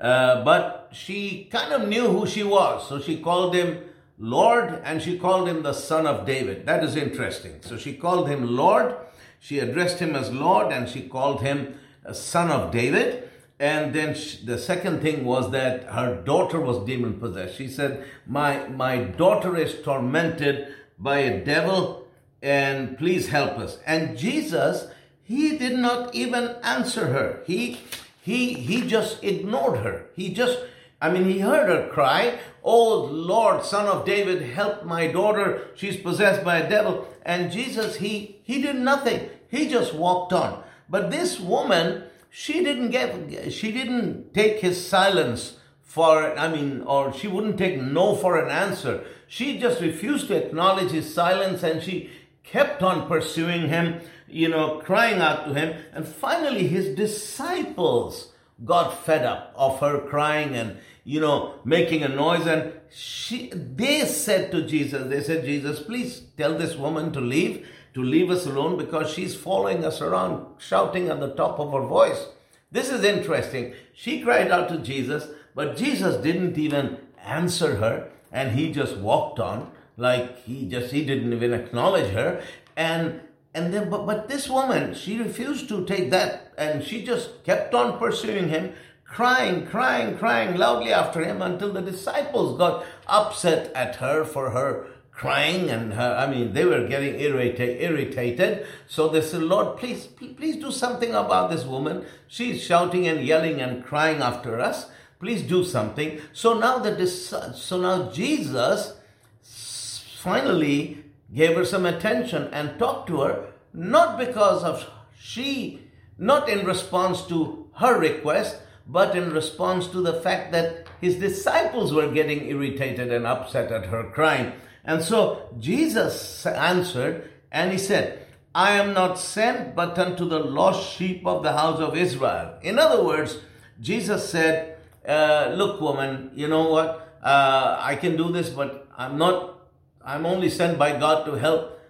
uh, 0.00 0.42
but 0.42 0.88
she 0.92 1.44
kind 1.52 1.72
of 1.72 1.88
knew 1.88 2.08
who 2.08 2.26
she 2.26 2.42
was. 2.42 2.88
So 2.88 2.98
she 2.98 3.18
called 3.18 3.54
him 3.54 3.84
Lord 4.18 4.80
and 4.84 5.00
she 5.00 5.16
called 5.16 5.48
him 5.48 5.62
the 5.62 5.72
son 5.72 6.06
of 6.06 6.26
David. 6.26 6.66
That 6.66 6.82
is 6.82 6.96
interesting. 6.96 7.60
So 7.60 7.76
she 7.76 7.94
called 7.94 8.28
him 8.28 8.56
Lord, 8.56 8.96
she 9.38 9.60
addressed 9.60 10.00
him 10.00 10.16
as 10.16 10.32
Lord, 10.32 10.72
and 10.72 10.88
she 10.88 11.02
called 11.02 11.42
him 11.42 11.78
a 12.04 12.14
son 12.14 12.50
of 12.50 12.72
David. 12.72 13.28
And 13.62 13.94
then 13.94 14.16
she, 14.16 14.44
the 14.44 14.58
second 14.58 15.02
thing 15.02 15.24
was 15.24 15.52
that 15.52 15.84
her 15.84 16.20
daughter 16.20 16.58
was 16.58 16.84
demon 16.84 17.20
possessed. 17.20 17.56
She 17.56 17.68
said, 17.68 18.04
"My 18.26 18.66
my 18.66 19.04
daughter 19.04 19.56
is 19.56 19.80
tormented 19.82 20.74
by 20.98 21.18
a 21.18 21.44
devil, 21.44 22.08
and 22.42 22.98
please 22.98 23.28
help 23.28 23.58
us. 23.58 23.78
And 23.86 24.18
Jesus, 24.18 24.88
he 25.22 25.56
did 25.58 25.78
not 25.78 26.12
even 26.12 26.56
answer 26.64 27.06
her. 27.06 27.44
He 27.46 27.78
he 28.20 28.54
he 28.54 28.80
just 28.80 29.22
ignored 29.22 29.78
her. 29.78 30.06
He 30.16 30.34
just 30.34 30.58
I 31.00 31.12
mean, 31.12 31.24
he 31.24 31.38
heard 31.38 31.68
her 31.68 31.88
cry, 31.88 32.40
Oh 32.64 33.04
Lord, 33.04 33.64
son 33.64 33.86
of 33.86 34.04
David, 34.04 34.42
help 34.42 34.84
my 34.84 35.06
daughter. 35.06 35.68
She's 35.76 35.96
possessed 35.96 36.44
by 36.44 36.58
a 36.58 36.68
devil. 36.68 37.06
And 37.24 37.52
Jesus, 37.52 37.96
he, 37.96 38.40
he 38.42 38.60
did 38.62 38.76
nothing. 38.76 39.30
He 39.48 39.68
just 39.68 39.94
walked 39.94 40.32
on. 40.32 40.62
But 40.88 41.10
this 41.10 41.40
woman, 41.40 42.04
she 42.34 42.64
didn't 42.64 42.90
get, 42.90 43.52
she 43.52 43.70
didn't 43.70 44.32
take 44.32 44.60
his 44.60 44.84
silence 44.84 45.58
for, 45.82 46.36
I 46.38 46.48
mean, 46.48 46.80
or 46.80 47.12
she 47.12 47.28
wouldn't 47.28 47.58
take 47.58 47.80
no 47.80 48.16
for 48.16 48.38
an 48.38 48.50
answer. 48.50 49.04
She 49.28 49.58
just 49.58 49.82
refused 49.82 50.28
to 50.28 50.36
acknowledge 50.36 50.92
his 50.92 51.12
silence 51.12 51.62
and 51.62 51.82
she 51.82 52.10
kept 52.42 52.82
on 52.82 53.06
pursuing 53.06 53.68
him, 53.68 54.00
you 54.26 54.48
know, 54.48 54.80
crying 54.80 55.20
out 55.20 55.44
to 55.46 55.54
him. 55.54 55.76
And 55.92 56.08
finally, 56.08 56.66
his 56.66 56.94
disciples 56.94 58.32
got 58.64 59.04
fed 59.04 59.26
up 59.26 59.52
of 59.54 59.80
her 59.80 59.98
crying 59.98 60.56
and 60.56 60.78
you 61.04 61.20
know, 61.20 61.54
making 61.64 62.02
a 62.02 62.08
noise. 62.08 62.46
And 62.46 62.72
she, 62.90 63.50
they 63.54 64.04
said 64.06 64.50
to 64.52 64.66
Jesus, 64.66 65.08
they 65.08 65.22
said, 65.22 65.44
Jesus, 65.44 65.80
please 65.80 66.22
tell 66.36 66.56
this 66.56 66.76
woman 66.76 67.12
to 67.12 67.20
leave, 67.20 67.66
to 67.94 68.02
leave 68.02 68.30
us 68.30 68.46
alone 68.46 68.76
because 68.76 69.10
she's 69.10 69.34
following 69.34 69.84
us 69.84 70.00
around, 70.00 70.46
shouting 70.58 71.08
at 71.08 71.20
the 71.20 71.34
top 71.34 71.58
of 71.58 71.72
her 71.72 71.86
voice. 71.86 72.26
This 72.70 72.90
is 72.90 73.04
interesting. 73.04 73.74
She 73.92 74.22
cried 74.22 74.50
out 74.50 74.68
to 74.70 74.78
Jesus, 74.78 75.28
but 75.54 75.76
Jesus 75.76 76.16
didn't 76.16 76.56
even 76.56 76.98
answer 77.22 77.76
her 77.76 78.10
and 78.32 78.52
he 78.52 78.72
just 78.72 78.96
walked 78.96 79.38
on 79.38 79.70
like 79.96 80.38
he 80.44 80.66
just, 80.66 80.92
he 80.92 81.04
didn't 81.04 81.32
even 81.32 81.52
acknowledge 81.52 82.12
her. 82.12 82.42
And 82.76 83.20
and 83.54 83.74
then 83.74 83.90
but, 83.90 84.06
but 84.06 84.28
this 84.28 84.48
woman 84.48 84.94
she 84.94 85.18
refused 85.18 85.68
to 85.68 85.84
take 85.84 86.10
that 86.10 86.52
and 86.56 86.82
she 86.82 87.04
just 87.04 87.44
kept 87.44 87.74
on 87.74 87.98
pursuing 87.98 88.48
him 88.48 88.72
crying, 89.04 89.66
crying, 89.66 90.16
crying 90.16 90.56
loudly 90.56 90.90
after 90.90 91.22
him 91.22 91.42
until 91.42 91.70
the 91.70 91.82
disciples 91.82 92.56
got 92.56 92.82
upset 93.06 93.70
at 93.74 93.96
her 93.96 94.24
for 94.24 94.50
her 94.50 94.86
crying 95.12 95.70
and 95.70 95.92
her, 95.92 96.16
I 96.18 96.26
mean, 96.26 96.52
they 96.52 96.64
were 96.64 96.88
getting 96.88 97.20
irritated, 97.20 97.80
irritated. 97.80 98.66
So 98.88 99.08
they 99.08 99.20
said, 99.20 99.42
Lord, 99.42 99.76
please, 99.76 100.06
please 100.06 100.56
do 100.56 100.72
something 100.72 101.10
about 101.10 101.50
this 101.50 101.64
woman. 101.64 102.04
She's 102.26 102.62
shouting 102.62 103.06
and 103.06 103.24
yelling 103.24 103.60
and 103.60 103.84
crying 103.84 104.20
after 104.20 104.58
us. 104.58 104.86
Please 105.20 105.42
do 105.42 105.64
something. 105.64 106.20
So 106.32 106.58
now 106.58 106.78
the, 106.78 107.06
so 107.06 107.80
now 107.80 108.10
Jesus 108.10 108.94
finally 109.42 111.04
gave 111.32 111.56
her 111.56 111.64
some 111.64 111.86
attention 111.86 112.48
and 112.52 112.78
talked 112.78 113.06
to 113.08 113.20
her, 113.20 113.52
not 113.72 114.18
because 114.18 114.64
of 114.64 114.88
she, 115.16 115.88
not 116.18 116.48
in 116.48 116.66
response 116.66 117.26
to 117.26 117.70
her 117.74 117.98
request, 117.98 118.58
but 118.86 119.16
in 119.16 119.32
response 119.32 119.86
to 119.88 120.00
the 120.00 120.20
fact 120.20 120.52
that 120.52 120.86
his 121.00 121.16
disciples 121.16 121.92
were 121.92 122.10
getting 122.10 122.46
irritated 122.46 123.12
and 123.12 123.26
upset 123.26 123.70
at 123.70 123.86
her 123.86 124.04
crying. 124.10 124.52
And 124.84 125.02
so 125.02 125.48
Jesus 125.58 126.44
answered 126.46 127.30
and 127.50 127.72
he 127.72 127.78
said, 127.78 128.26
I 128.54 128.72
am 128.72 128.92
not 128.92 129.18
sent 129.18 129.74
but 129.74 129.98
unto 129.98 130.28
the 130.28 130.38
lost 130.38 130.96
sheep 130.96 131.26
of 131.26 131.42
the 131.42 131.52
house 131.52 131.80
of 131.80 131.96
Israel. 131.96 132.58
In 132.62 132.78
other 132.78 133.02
words, 133.02 133.38
Jesus 133.80 134.28
said, 134.28 134.76
uh, 135.06 135.52
Look, 135.54 135.80
woman, 135.80 136.30
you 136.34 136.48
know 136.48 136.68
what? 136.68 137.18
Uh, 137.22 137.78
I 137.80 137.96
can 137.96 138.16
do 138.16 138.30
this, 138.30 138.50
but 138.50 138.88
I'm 138.96 139.16
not, 139.16 139.58
I'm 140.04 140.26
only 140.26 140.50
sent 140.50 140.78
by 140.78 140.98
God 140.98 141.24
to 141.26 141.32
help 141.32 141.80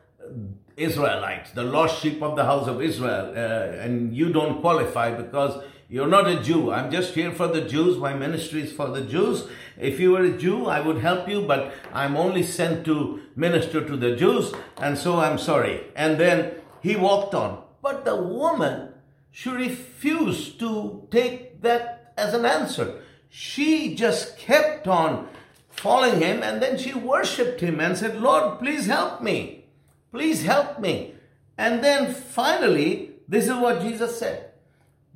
Israelites, 0.76 1.50
the 1.52 1.64
lost 1.64 2.00
sheep 2.02 2.22
of 2.22 2.36
the 2.36 2.44
house 2.44 2.68
of 2.68 2.80
Israel. 2.80 3.32
Uh, 3.34 3.82
and 3.82 4.14
you 4.14 4.32
don't 4.32 4.60
qualify 4.60 5.10
because 5.10 5.62
you're 5.92 6.08
not 6.08 6.26
a 6.26 6.42
Jew. 6.42 6.72
I'm 6.72 6.90
just 6.90 7.12
here 7.12 7.32
for 7.32 7.48
the 7.48 7.60
Jews. 7.60 7.98
My 7.98 8.14
ministry 8.14 8.62
is 8.62 8.72
for 8.72 8.88
the 8.88 9.02
Jews. 9.02 9.46
If 9.78 10.00
you 10.00 10.12
were 10.12 10.24
a 10.24 10.38
Jew, 10.38 10.64
I 10.64 10.80
would 10.80 10.96
help 10.96 11.28
you, 11.28 11.42
but 11.42 11.74
I'm 11.92 12.16
only 12.16 12.42
sent 12.42 12.86
to 12.86 13.20
minister 13.36 13.86
to 13.86 13.96
the 13.98 14.16
Jews, 14.16 14.54
and 14.78 14.96
so 14.96 15.18
I'm 15.18 15.36
sorry. 15.36 15.82
And 15.94 16.18
then 16.18 16.54
he 16.80 16.96
walked 16.96 17.34
on. 17.34 17.62
But 17.82 18.06
the 18.06 18.16
woman, 18.16 18.94
she 19.30 19.50
refused 19.50 20.58
to 20.60 21.06
take 21.10 21.60
that 21.60 22.14
as 22.16 22.32
an 22.32 22.46
answer. 22.46 23.02
She 23.28 23.94
just 23.94 24.38
kept 24.38 24.88
on 24.88 25.28
following 25.68 26.22
him, 26.22 26.42
and 26.42 26.62
then 26.62 26.78
she 26.78 26.94
worshipped 26.94 27.60
him 27.60 27.80
and 27.80 27.98
said, 27.98 28.18
Lord, 28.18 28.60
please 28.60 28.86
help 28.86 29.20
me. 29.20 29.66
Please 30.10 30.42
help 30.42 30.80
me. 30.80 31.16
And 31.58 31.84
then 31.84 32.14
finally, 32.14 33.10
this 33.28 33.44
is 33.44 33.52
what 33.52 33.82
Jesus 33.82 34.18
said. 34.18 34.51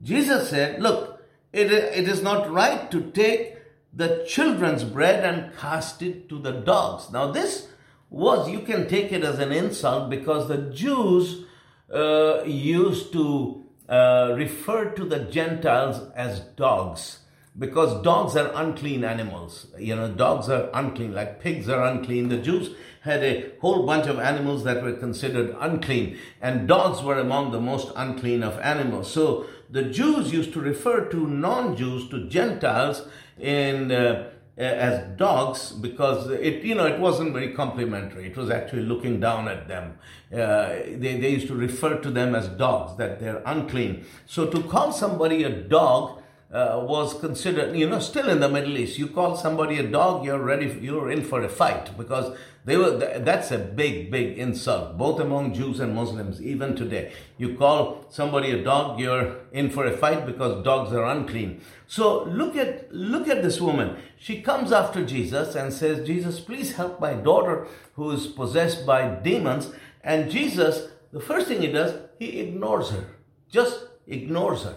Jesus 0.02 0.50
said, 0.50 0.82
Look, 0.82 1.22
it, 1.52 1.72
it 1.72 2.08
is 2.08 2.22
not 2.22 2.50
right 2.50 2.90
to 2.90 3.10
take 3.10 3.56
the 3.92 4.24
children's 4.28 4.84
bread 4.84 5.24
and 5.24 5.56
cast 5.56 6.02
it 6.02 6.28
to 6.28 6.38
the 6.38 6.52
dogs. 6.52 7.10
Now, 7.10 7.30
this 7.32 7.68
was, 8.10 8.50
you 8.50 8.60
can 8.60 8.88
take 8.88 9.10
it 9.10 9.24
as 9.24 9.38
an 9.38 9.52
insult 9.52 10.10
because 10.10 10.48
the 10.48 10.70
Jews 10.70 11.44
uh, 11.92 12.42
used 12.44 13.12
to 13.12 13.64
uh, 13.88 14.34
refer 14.36 14.90
to 14.90 15.04
the 15.04 15.20
Gentiles 15.20 16.10
as 16.14 16.40
dogs 16.40 17.20
because 17.58 18.02
dogs 18.02 18.36
are 18.36 18.50
unclean 18.54 19.04
animals. 19.04 19.66
You 19.78 19.96
know, 19.96 20.12
dogs 20.12 20.48
are 20.48 20.68
unclean, 20.74 21.14
like 21.14 21.40
pigs 21.40 21.68
are 21.68 21.84
unclean. 21.84 22.28
The 22.28 22.38
Jews 22.38 22.70
had 23.00 23.22
a 23.22 23.52
whole 23.60 23.86
bunch 23.86 24.06
of 24.06 24.18
animals 24.18 24.64
that 24.64 24.82
were 24.82 24.92
considered 24.92 25.56
unclean, 25.60 26.18
and 26.42 26.68
dogs 26.68 27.02
were 27.02 27.18
among 27.18 27.52
the 27.52 27.60
most 27.60 27.92
unclean 27.96 28.42
of 28.42 28.58
animals. 28.58 29.10
So 29.10 29.46
the 29.70 29.82
Jews 29.82 30.32
used 30.32 30.52
to 30.54 30.60
refer 30.60 31.06
to 31.06 31.26
non-Jews, 31.26 32.08
to 32.10 32.28
Gentiles, 32.28 33.02
in 33.38 33.92
uh, 33.92 34.30
as 34.56 35.16
dogs 35.18 35.72
because 35.72 36.30
it 36.30 36.64
you 36.64 36.74
know 36.74 36.86
it 36.86 36.98
wasn't 36.98 37.32
very 37.32 37.52
complimentary. 37.52 38.26
It 38.26 38.36
was 38.36 38.50
actually 38.50 38.82
looking 38.82 39.20
down 39.20 39.48
at 39.48 39.68
them. 39.68 39.98
Uh, 40.32 40.68
they, 40.94 41.18
they 41.20 41.30
used 41.30 41.46
to 41.48 41.54
refer 41.54 41.98
to 41.98 42.10
them 42.10 42.34
as 42.34 42.48
dogs 42.48 42.96
that 42.96 43.20
they're 43.20 43.42
unclean. 43.44 44.06
So 44.24 44.46
to 44.46 44.62
call 44.62 44.92
somebody 44.92 45.44
a 45.44 45.50
dog 45.50 46.22
uh, 46.52 46.80
was 46.88 47.18
considered, 47.18 47.76
you 47.76 47.88
know, 47.88 47.98
still 47.98 48.28
in 48.28 48.40
the 48.40 48.48
Middle 48.48 48.78
East. 48.78 48.98
You 48.98 49.08
call 49.08 49.36
somebody 49.36 49.78
a 49.78 49.82
dog, 49.82 50.24
you're 50.24 50.42
ready, 50.42 50.78
you're 50.80 51.10
in 51.10 51.24
for 51.24 51.42
a 51.42 51.48
fight 51.48 51.96
because 51.98 52.36
they 52.64 52.76
were. 52.76 52.96
That's 52.96 53.50
a 53.50 53.58
big, 53.58 54.10
big 54.10 54.38
insult, 54.38 54.96
both 54.96 55.20
among 55.20 55.54
Jews 55.54 55.80
and 55.80 55.94
Muslims, 55.94 56.40
even 56.40 56.76
today. 56.76 57.12
You 57.36 57.56
call 57.56 58.06
somebody 58.10 58.52
a 58.52 58.62
dog, 58.62 59.00
you're 59.00 59.36
in 59.52 59.70
for 59.70 59.86
a 59.86 59.96
fight 59.96 60.24
because 60.24 60.64
dogs 60.64 60.92
are 60.92 61.04
unclean. 61.04 61.60
So 61.88 62.24
look 62.24 62.56
at 62.56 62.92
look 62.92 63.28
at 63.28 63.42
this 63.42 63.60
woman. 63.60 63.96
She 64.16 64.40
comes 64.40 64.70
after 64.70 65.04
Jesus 65.04 65.56
and 65.56 65.72
says, 65.72 66.06
"Jesus, 66.06 66.38
please 66.38 66.76
help 66.76 67.00
my 67.00 67.14
daughter 67.14 67.66
who 67.94 68.10
is 68.12 68.26
possessed 68.28 68.86
by 68.86 69.08
demons." 69.08 69.72
And 70.02 70.30
Jesus, 70.30 70.90
the 71.12 71.20
first 71.20 71.48
thing 71.48 71.62
he 71.62 71.72
does, 71.72 71.94
he 72.20 72.38
ignores 72.38 72.90
her, 72.90 73.06
just 73.50 73.86
ignores 74.06 74.62
her. 74.62 74.76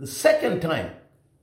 The 0.00 0.06
second 0.06 0.62
time, 0.62 0.92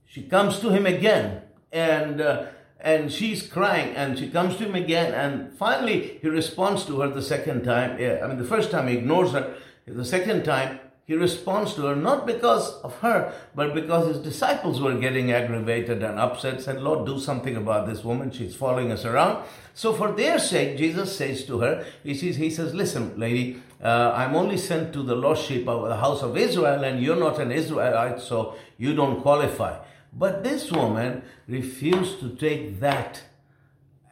she 0.04 0.24
comes 0.24 0.58
to 0.58 0.70
him 0.70 0.84
again 0.84 1.42
and 1.70 2.20
uh, 2.20 2.46
and 2.80 3.12
she's 3.12 3.46
crying 3.46 3.94
and 3.94 4.18
she 4.18 4.28
comes 4.28 4.56
to 4.56 4.64
him 4.64 4.74
again 4.74 5.14
and 5.14 5.56
finally 5.56 6.18
he 6.20 6.28
responds 6.28 6.84
to 6.86 7.00
her 7.00 7.08
the 7.08 7.22
second 7.22 7.62
time. 7.62 8.00
Yeah, 8.00 8.18
i 8.20 8.26
mean 8.26 8.36
the 8.36 8.44
first 8.44 8.72
time 8.72 8.88
he 8.88 8.96
ignores 8.96 9.30
her. 9.30 9.54
The 9.86 10.04
second 10.04 10.42
time 10.44 10.80
he 11.04 11.14
responds 11.14 11.74
to 11.74 11.82
her 11.82 11.94
not 11.94 12.26
because 12.26 12.72
of 12.82 12.98
her 12.98 13.32
but 13.54 13.74
because 13.74 14.08
his 14.08 14.18
disciples 14.24 14.80
were 14.80 14.98
getting 14.98 15.30
aggravated 15.30 16.02
and 16.02 16.18
upset 16.18 16.60
said 16.60 16.82
lord 16.82 17.06
do 17.06 17.20
something 17.20 17.56
about 17.56 17.86
this 17.86 18.02
woman. 18.02 18.32
She's 18.32 18.56
following 18.56 18.90
us 18.90 19.04
around. 19.04 19.44
So 19.74 19.92
for 19.92 20.10
their 20.10 20.40
sake 20.40 20.76
jesus 20.78 21.16
says 21.16 21.44
to 21.44 21.60
her 21.60 21.86
he 22.02 22.12
says 22.12 22.34
he 22.34 22.50
says 22.50 22.74
listen 22.74 23.16
lady 23.16 23.62
uh, 23.82 24.12
i'm 24.14 24.34
only 24.34 24.56
sent 24.56 24.92
to 24.92 25.02
the 25.02 25.14
lost 25.14 25.46
sheep 25.46 25.68
of 25.68 25.88
the 25.88 25.96
house 25.96 26.22
of 26.22 26.36
israel 26.36 26.82
and 26.84 27.02
you're 27.02 27.16
not 27.16 27.38
an 27.38 27.52
israelite 27.52 28.20
so 28.20 28.56
you 28.76 28.94
don't 28.94 29.20
qualify 29.22 29.76
but 30.12 30.42
this 30.42 30.70
woman 30.72 31.22
refused 31.46 32.20
to 32.20 32.30
take 32.30 32.80
that 32.80 33.22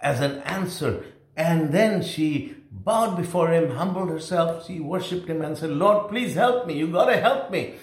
as 0.01 0.21
an 0.21 0.39
answer. 0.43 1.05
And 1.37 1.73
then 1.73 2.03
she 2.03 2.57
bowed 2.71 3.17
before 3.17 3.49
him, 3.49 3.71
humbled 3.71 4.11
herself, 4.11 4.67
she 4.67 4.81
worshipped 4.81 5.29
him 5.29 5.43
and 5.43 5.57
said, 5.57 5.71
Lord, 5.71 6.09
please 6.09 6.35
help 6.35 6.67
me. 6.67 6.75
You 6.75 6.89
got 6.89 7.07
to 7.07 7.17
help 7.17 7.51
me. 7.51 7.75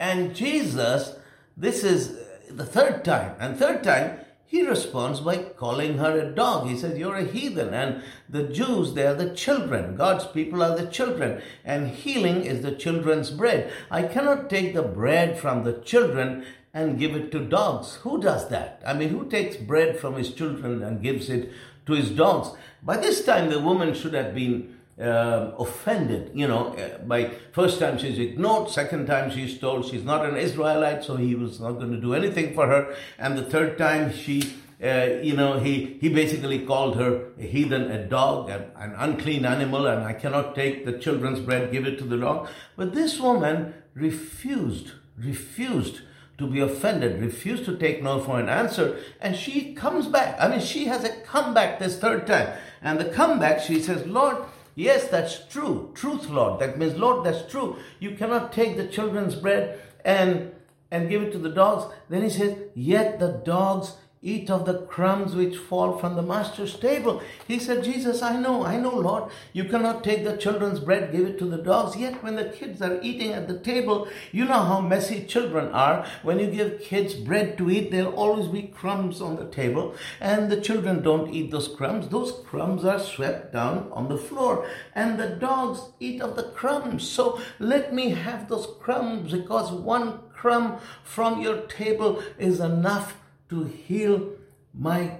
And 0.00 0.34
Jesus, 0.34 1.14
this 1.56 1.84
is 1.84 2.18
the 2.50 2.64
third 2.64 3.04
time. 3.04 3.34
And 3.38 3.56
third 3.56 3.82
time, 3.82 4.20
he 4.50 4.66
responds 4.66 5.20
by 5.20 5.36
calling 5.36 5.98
her 5.98 6.18
a 6.18 6.34
dog. 6.34 6.68
He 6.68 6.76
says, 6.78 6.98
You're 6.98 7.16
a 7.16 7.24
heathen. 7.24 7.74
And 7.74 8.02
the 8.30 8.44
Jews, 8.44 8.94
they 8.94 9.06
are 9.06 9.14
the 9.14 9.34
children. 9.34 9.94
God's 9.94 10.24
people 10.24 10.62
are 10.62 10.74
the 10.74 10.86
children. 10.86 11.42
And 11.66 11.88
healing 11.88 12.46
is 12.46 12.62
the 12.62 12.72
children's 12.72 13.30
bread. 13.30 13.70
I 13.90 14.04
cannot 14.04 14.48
take 14.48 14.72
the 14.72 14.82
bread 14.82 15.38
from 15.38 15.64
the 15.64 15.74
children 15.74 16.46
and 16.72 16.98
give 16.98 17.14
it 17.14 17.30
to 17.32 17.40
dogs. 17.40 17.96
Who 17.96 18.22
does 18.22 18.48
that? 18.48 18.80
I 18.86 18.94
mean, 18.94 19.10
who 19.10 19.28
takes 19.28 19.56
bread 19.56 20.00
from 20.00 20.14
his 20.14 20.32
children 20.32 20.82
and 20.82 21.02
gives 21.02 21.28
it 21.28 21.52
to 21.84 21.92
his 21.92 22.10
dogs? 22.10 22.56
By 22.82 22.96
this 22.96 23.22
time, 23.26 23.50
the 23.50 23.60
woman 23.60 23.92
should 23.92 24.14
have 24.14 24.34
been 24.34 24.77
um, 25.00 25.54
offended. 25.58 26.30
You 26.34 26.48
know, 26.48 26.74
uh, 26.74 26.98
by 26.98 27.30
first 27.52 27.78
time 27.78 27.98
she's 27.98 28.18
ignored, 28.18 28.70
second 28.70 29.06
time 29.06 29.30
she's 29.30 29.58
told 29.58 29.86
she's 29.86 30.04
not 30.04 30.26
an 30.26 30.36
Israelite, 30.36 31.04
so 31.04 31.16
he 31.16 31.34
was 31.34 31.60
not 31.60 31.72
going 31.72 31.92
to 31.92 32.00
do 32.00 32.14
anything 32.14 32.54
for 32.54 32.66
her, 32.66 32.94
and 33.18 33.36
the 33.36 33.44
third 33.44 33.78
time 33.78 34.12
she. 34.12 34.54
Uh, 34.80 35.18
you 35.24 35.34
know, 35.34 35.58
he, 35.58 35.98
he 36.00 36.08
basically 36.08 36.64
called 36.64 36.94
her 36.94 37.32
a 37.36 37.42
heathen, 37.42 37.90
a 37.90 38.06
dog, 38.06 38.48
an, 38.48 38.64
an 38.76 38.94
unclean 38.96 39.44
animal, 39.44 39.88
and 39.88 40.04
I 40.04 40.12
cannot 40.12 40.54
take 40.54 40.86
the 40.86 40.92
children's 40.92 41.40
bread, 41.40 41.72
give 41.72 41.84
it 41.84 41.98
to 41.98 42.04
the 42.04 42.16
dog. 42.16 42.48
But 42.76 42.94
this 42.94 43.18
woman 43.18 43.74
refused, 43.94 44.92
refused 45.16 46.02
to 46.38 46.46
be 46.46 46.60
offended, 46.60 47.20
refused 47.20 47.64
to 47.64 47.76
take 47.76 48.04
no 48.04 48.20
for 48.20 48.38
an 48.38 48.48
answer, 48.48 48.96
and 49.20 49.34
she 49.34 49.74
comes 49.74 50.06
back. 50.06 50.36
I 50.40 50.48
mean, 50.48 50.60
she 50.60 50.84
has 50.84 51.02
a 51.02 51.20
comeback 51.22 51.80
this 51.80 51.98
third 51.98 52.26
time. 52.28 52.56
And 52.80 53.00
the 53.00 53.06
comeback, 53.06 53.60
she 53.60 53.80
says, 53.80 54.06
Lord, 54.06 54.36
yes, 54.78 55.08
that's 55.08 55.46
true. 55.46 55.90
Truth, 55.94 56.28
Lord. 56.30 56.60
That 56.60 56.78
means, 56.78 56.96
Lord, 56.96 57.24
that's 57.24 57.50
true. 57.50 57.76
You 57.98 58.12
cannot 58.12 58.52
take 58.52 58.76
the 58.76 58.86
children's 58.86 59.34
bread 59.34 59.80
and 60.04 60.52
and 60.90 61.10
give 61.10 61.22
it 61.22 61.32
to 61.32 61.38
the 61.38 61.50
dogs. 61.50 61.92
Then 62.08 62.22
he 62.22 62.30
says, 62.30 62.56
Yet 62.74 63.18
the 63.18 63.32
dogs 63.44 63.96
eat 64.22 64.50
of 64.50 64.64
the 64.66 64.82
crumbs 64.82 65.34
which 65.34 65.56
fall 65.56 65.98
from 65.98 66.16
the 66.16 66.22
master's 66.22 66.76
table. 66.78 67.22
He 67.46 67.58
said, 67.58 67.84
Jesus, 67.84 68.22
I 68.22 68.38
know, 68.38 68.64
I 68.64 68.76
know, 68.76 68.96
Lord, 68.96 69.30
you 69.52 69.64
cannot 69.64 70.02
take 70.02 70.24
the 70.24 70.36
children's 70.36 70.80
bread, 70.80 71.12
give 71.12 71.26
it 71.26 71.38
to 71.38 71.44
the 71.44 71.58
dogs. 71.58 71.96
Yet 71.96 72.22
when 72.22 72.36
the 72.36 72.48
kids 72.48 72.82
are 72.82 73.00
eating 73.02 73.32
at 73.32 73.48
the 73.48 73.58
table, 73.58 74.08
you 74.32 74.44
know 74.44 74.62
how 74.64 74.80
messy 74.80 75.24
children 75.24 75.68
are. 75.68 76.06
When 76.22 76.38
you 76.38 76.50
give 76.50 76.80
kids 76.80 77.14
bread 77.14 77.56
to 77.58 77.70
eat, 77.70 77.90
there'll 77.90 78.14
always 78.14 78.48
be 78.48 78.62
crumbs 78.62 79.20
on 79.20 79.36
the 79.36 79.46
table, 79.46 79.94
and 80.20 80.50
the 80.50 80.60
children 80.60 81.02
don't 81.02 81.32
eat 81.32 81.50
those 81.50 81.68
crumbs. 81.68 82.08
Those 82.08 82.32
crumbs 82.46 82.84
are 82.84 83.00
swept 83.00 83.52
down 83.52 83.88
on 83.92 84.08
the 84.08 84.18
floor, 84.18 84.66
and 84.94 85.18
the 85.18 85.28
dogs 85.28 85.90
eat 86.00 86.20
of 86.20 86.36
the 86.36 86.50
crumbs. 86.50 87.08
So 87.08 87.40
let 87.58 87.94
me 87.94 88.10
have 88.10 88.48
those 88.48 88.68
crumbs 88.80 89.32
because 89.32 89.70
one 89.70 90.20
crumb 90.34 90.78
from 91.02 91.40
your 91.40 91.62
table 91.62 92.22
is 92.38 92.60
enough 92.60 93.16
to 93.48 93.64
heal 93.64 94.32
my, 94.74 95.18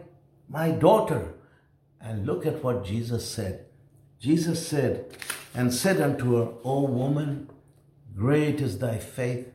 my 0.48 0.70
daughter. 0.70 1.34
And 2.00 2.26
look 2.26 2.46
at 2.46 2.62
what 2.62 2.84
Jesus 2.84 3.28
said. 3.28 3.66
Jesus 4.20 4.66
said, 4.66 5.16
and 5.54 5.72
said 5.72 6.00
unto 6.00 6.36
her, 6.36 6.52
O 6.64 6.82
woman, 6.82 7.50
great 8.16 8.60
is 8.60 8.78
thy 8.78 8.98
faith, 8.98 9.52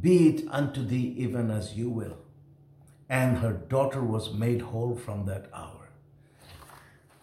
be 0.00 0.28
it 0.28 0.48
unto 0.50 0.84
thee 0.84 1.14
even 1.18 1.50
as 1.50 1.74
you 1.74 1.90
will. 1.90 2.16
And 3.08 3.38
her 3.38 3.52
daughter 3.52 4.02
was 4.02 4.32
made 4.32 4.62
whole 4.62 4.96
from 4.96 5.26
that 5.26 5.50
hour. 5.52 5.90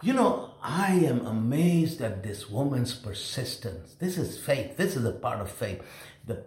You 0.02 0.12
know, 0.12 0.52
I 0.62 0.92
am 0.92 1.26
amazed 1.26 2.00
at 2.00 2.22
this 2.22 2.48
woman's 2.48 2.94
persistence. 2.94 3.94
This 3.94 4.16
is 4.16 4.38
faith. 4.38 4.76
This 4.76 4.94
is 4.94 5.04
a 5.04 5.12
part 5.12 5.40
of 5.40 5.50
faith. 5.50 5.82
The 6.24 6.44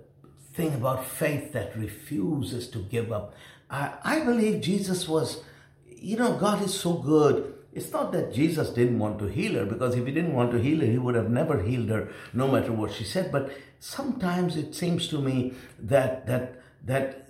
thing 0.53 0.73
about 0.73 1.05
faith 1.05 1.51
that 1.53 1.75
refuses 1.75 2.69
to 2.69 2.79
give 2.79 3.11
up. 3.11 3.33
I, 3.71 3.93
I 4.03 4.19
believe 4.19 4.61
Jesus 4.61 5.07
was, 5.07 5.43
you 5.87 6.17
know, 6.17 6.35
God 6.37 6.61
is 6.61 6.77
so 6.77 6.93
good. 6.93 7.55
It's 7.73 7.91
not 7.93 8.11
that 8.11 8.33
Jesus 8.33 8.69
didn't 8.69 8.99
want 8.99 9.17
to 9.19 9.27
heal 9.27 9.53
her, 9.53 9.65
because 9.65 9.95
if 9.95 10.05
he 10.05 10.11
didn't 10.11 10.33
want 10.33 10.51
to 10.51 10.59
heal 10.59 10.81
her, 10.81 10.85
he 10.85 10.97
would 10.97 11.15
have 11.15 11.29
never 11.29 11.63
healed 11.63 11.87
her, 11.87 12.09
no 12.33 12.49
matter 12.51 12.73
what 12.73 12.91
she 12.91 13.05
said. 13.05 13.31
But 13.31 13.49
sometimes 13.79 14.57
it 14.57 14.75
seems 14.75 15.07
to 15.07 15.21
me 15.21 15.53
that 15.79 16.27
that 16.27 16.61
that 16.83 17.29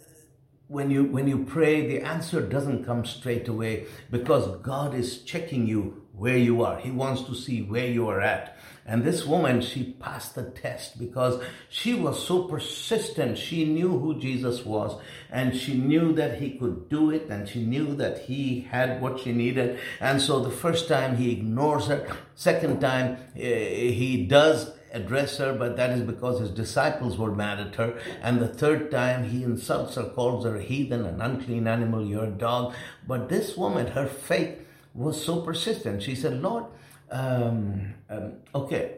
when 0.68 0.90
you 0.90 1.04
when 1.04 1.28
you 1.28 1.46
pray, 1.46 1.86
the 1.86 2.02
answer 2.02 2.42
doesn't 2.42 2.86
come 2.86 3.06
straight 3.06 3.48
away 3.48 3.86
because 4.10 4.58
God 4.62 4.96
is 4.96 5.22
checking 5.22 5.68
you 5.68 6.01
where 6.14 6.38
you 6.38 6.64
are. 6.64 6.80
He 6.80 6.92
wants 6.92 7.24
to 7.24 7.36
see 7.36 7.62
where 7.62 7.88
you 7.88 8.08
are 8.10 8.22
at. 8.22 8.58
And 8.86 9.04
this 9.04 9.26
woman, 9.26 9.62
she 9.62 9.94
passed 9.94 10.36
the 10.36 10.44
test 10.44 10.98
because 10.98 11.42
she 11.70 11.94
was 11.94 12.26
so 12.26 12.44
persistent. 12.44 13.38
She 13.38 13.64
knew 13.64 14.00
who 14.00 14.20
Jesus 14.20 14.66
was 14.66 15.00
and 15.30 15.56
she 15.56 15.76
knew 15.76 16.14
that 16.14 16.42
he 16.42 16.58
could 16.58 16.90
do 16.90 17.12
it 17.12 17.28
and 17.30 17.48
she 17.48 17.64
knew 17.64 17.96
that 17.96 18.24
he 18.24 18.62
had 18.62 19.02
what 19.02 19.20
she 19.20 19.32
needed. 19.32 19.80
And 20.00 20.22
so 20.22 20.40
the 20.40 20.50
first 20.50 20.88
time 20.88 21.16
he 21.16 21.32
ignores 21.32 21.88
her, 21.88 22.08
second 22.36 22.82
time 22.82 23.18
eh, 23.36 23.92
he 23.92 24.26
does 24.26 24.72
address 24.92 25.38
her, 25.38 25.54
but 25.54 25.78
that 25.78 25.92
is 25.92 26.02
because 26.02 26.40
his 26.40 26.50
disciples 26.50 27.18
were 27.18 27.34
mad 27.34 27.60
at 27.60 27.76
her. 27.76 27.98
And 28.22 28.40
the 28.40 28.48
third 28.48 28.92
time 28.92 29.24
he 29.30 29.44
insults 29.44 29.96
her, 29.96 30.04
calls 30.04 30.44
her 30.44 30.58
a 30.58 30.64
heathen, 30.64 31.06
an 31.06 31.22
unclean 31.22 31.68
animal, 31.68 32.06
you're 32.06 32.26
a 32.26 32.32
dog. 32.32 32.74
But 33.08 33.30
this 33.30 33.56
woman, 33.56 33.88
her 33.88 34.08
faith 34.08 34.58
was 34.94 35.24
so 35.24 35.42
persistent. 35.42 36.04
She 36.04 36.16
said, 36.16 36.42
Lord, 36.42 36.66
um, 37.10 37.94
um, 38.10 38.34
okay, 38.54 38.96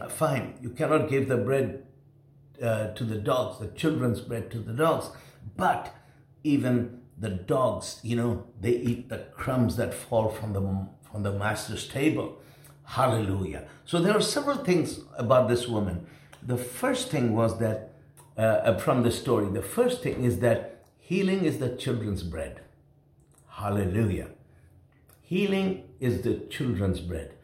uh, 0.00 0.08
fine, 0.08 0.54
you 0.60 0.70
cannot 0.70 1.08
give 1.08 1.28
the 1.28 1.36
bread 1.36 1.84
uh, 2.62 2.88
to 2.88 3.04
the 3.04 3.16
dogs, 3.16 3.58
the 3.58 3.68
children's 3.68 4.20
bread 4.20 4.50
to 4.50 4.58
the 4.58 4.72
dogs, 4.72 5.10
but 5.56 5.94
even 6.44 7.00
the 7.18 7.30
dogs, 7.30 8.00
you 8.02 8.16
know, 8.16 8.44
they 8.60 8.72
eat 8.72 9.08
the 9.08 9.18
crumbs 9.34 9.76
that 9.76 9.94
fall 9.94 10.28
from 10.28 10.52
the 10.52 10.86
from 11.10 11.22
the 11.22 11.32
master's 11.32 11.88
table. 11.88 12.38
Hallelujah. 12.84 13.66
So 13.84 13.98
there 14.00 14.16
are 14.16 14.20
several 14.20 14.58
things 14.58 15.00
about 15.16 15.48
this 15.48 15.66
woman. 15.66 16.06
The 16.42 16.56
first 16.56 17.08
thing 17.08 17.34
was 17.34 17.58
that 17.58 17.94
uh, 18.36 18.76
from 18.78 19.02
the 19.02 19.10
story, 19.10 19.48
the 19.50 19.62
first 19.62 20.02
thing 20.02 20.24
is 20.24 20.38
that 20.40 20.84
healing 20.98 21.44
is 21.44 21.58
the 21.58 21.70
children's 21.70 22.22
bread. 22.22 22.60
Hallelujah. 23.48 24.28
Healing 25.28 25.84
is 26.00 26.22
the 26.22 26.36
children's 26.48 27.00
bread. 27.00 27.34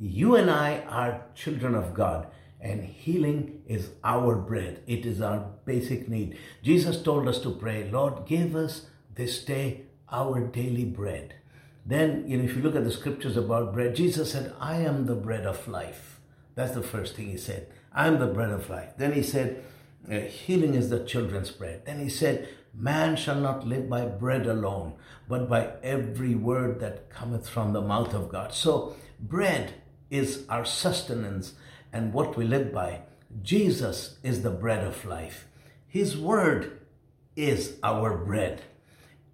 You 0.00 0.34
and 0.34 0.50
I 0.50 0.78
are 0.88 1.26
children 1.34 1.74
of 1.74 1.92
God, 1.92 2.26
and 2.58 2.82
healing 2.82 3.60
is 3.66 3.90
our 4.02 4.34
bread. 4.34 4.82
It 4.86 5.04
is 5.04 5.20
our 5.20 5.50
basic 5.66 6.08
need. 6.08 6.38
Jesus 6.62 7.02
told 7.02 7.28
us 7.28 7.38
to 7.42 7.50
pray, 7.50 7.90
Lord, 7.90 8.24
give 8.24 8.56
us 8.56 8.86
this 9.14 9.44
day 9.44 9.82
our 10.10 10.40
daily 10.40 10.86
bread. 10.86 11.34
Then, 11.84 12.24
you 12.26 12.38
know, 12.38 12.44
if 12.44 12.56
you 12.56 12.62
look 12.62 12.76
at 12.76 12.84
the 12.84 12.90
scriptures 12.90 13.36
about 13.36 13.74
bread, 13.74 13.94
Jesus 13.94 14.32
said, 14.32 14.54
I 14.58 14.76
am 14.76 15.04
the 15.04 15.14
bread 15.14 15.44
of 15.44 15.68
life. 15.68 16.20
That's 16.54 16.72
the 16.72 16.82
first 16.82 17.14
thing 17.14 17.28
he 17.28 17.36
said. 17.36 17.66
I 17.92 18.06
am 18.06 18.20
the 18.20 18.26
bread 18.26 18.52
of 18.52 18.70
life. 18.70 18.94
Then 18.96 19.12
he 19.12 19.22
said, 19.22 19.62
uh, 20.10 20.20
healing 20.20 20.72
is 20.72 20.88
the 20.88 21.04
children's 21.04 21.50
bread. 21.50 21.84
Then 21.84 22.00
he 22.00 22.08
said, 22.08 22.48
Man 22.76 23.16
shall 23.16 23.40
not 23.40 23.66
live 23.66 23.88
by 23.88 24.06
bread 24.06 24.46
alone, 24.46 24.94
but 25.28 25.48
by 25.48 25.72
every 25.82 26.34
word 26.34 26.80
that 26.80 27.08
cometh 27.08 27.48
from 27.48 27.72
the 27.72 27.80
mouth 27.80 28.12
of 28.14 28.28
God. 28.28 28.52
So, 28.52 28.96
bread 29.20 29.74
is 30.10 30.44
our 30.48 30.64
sustenance 30.64 31.54
and 31.92 32.12
what 32.12 32.36
we 32.36 32.44
live 32.44 32.72
by. 32.72 33.02
Jesus 33.42 34.18
is 34.22 34.42
the 34.42 34.50
bread 34.50 34.84
of 34.84 35.04
life. 35.04 35.46
His 35.86 36.16
word 36.16 36.80
is 37.36 37.76
our 37.82 38.16
bread. 38.16 38.62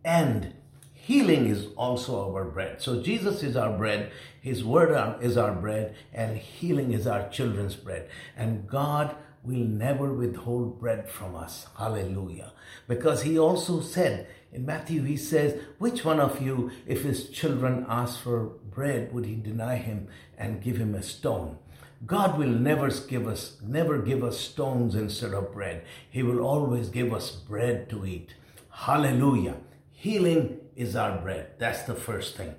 And 0.05 0.55
healing 0.93 1.47
is 1.47 1.67
also 1.77 2.33
our 2.33 2.45
bread. 2.45 2.81
So 2.81 3.03
Jesus 3.03 3.43
is 3.43 3.57
our 3.57 3.77
bread, 3.77 4.13
His 4.41 4.65
word 4.65 5.19
is 5.23 5.37
our 5.37 5.53
bread, 5.53 5.95
and 6.13 6.39
healing 6.39 6.93
is 6.93 7.07
our 7.07 7.29
children's 7.29 7.75
bread. 7.75 8.09
And 8.37 8.67
God 8.69 9.17
will 9.43 9.65
never 9.65 10.13
withhold 10.13 10.79
bread 10.79 11.09
from 11.09 11.35
us. 11.35 11.67
Hallelujah. 11.79 12.53
Because 12.87 13.23
he 13.23 13.39
also 13.39 13.81
said 13.81 14.27
in 14.53 14.67
Matthew, 14.67 15.03
he 15.03 15.17
says, 15.17 15.61
Which 15.79 16.05
one 16.05 16.21
of 16.21 16.43
you, 16.43 16.71
if 16.87 17.03
his 17.03 17.29
children 17.31 17.87
ask 17.89 18.21
for 18.21 18.45
bread, 18.71 19.13
would 19.13 19.25
he 19.25 19.37
deny 19.37 19.77
him 19.77 20.09
and 20.37 20.63
give 20.63 20.77
him 20.77 20.95
a 20.95 21.03
stone? 21.03 21.59
God 22.07 22.39
will 22.39 22.49
never 22.49 22.91
give 22.91 23.27
us, 23.27 23.59
never 23.63 23.99
give 23.99 24.25
us 24.25 24.39
stones 24.39 24.95
instead 24.95 25.35
of 25.35 25.53
bread. 25.53 25.85
He 26.09 26.23
will 26.23 26.41
always 26.41 26.89
give 26.89 27.13
us 27.13 27.31
bread 27.31 27.91
to 27.91 28.07
eat. 28.07 28.35
Hallelujah. 28.71 29.57
Healing 29.93 30.61
is 30.77 30.97
our 30.97 31.19
bread. 31.19 31.53
That's 31.59 31.83
the 31.83 31.95
first 31.95 32.37
thing 32.37 32.55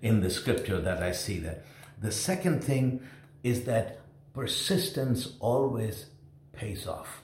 in 0.00 0.20
the 0.20 0.30
scripture 0.30 0.80
that 0.80 1.02
I 1.02 1.12
see 1.12 1.38
that. 1.40 1.64
The 2.00 2.12
second 2.12 2.62
thing 2.62 3.02
is 3.42 3.64
that 3.64 3.99
persistence 4.40 5.36
always 5.38 6.06
pays 6.54 6.86
off. 6.86 7.20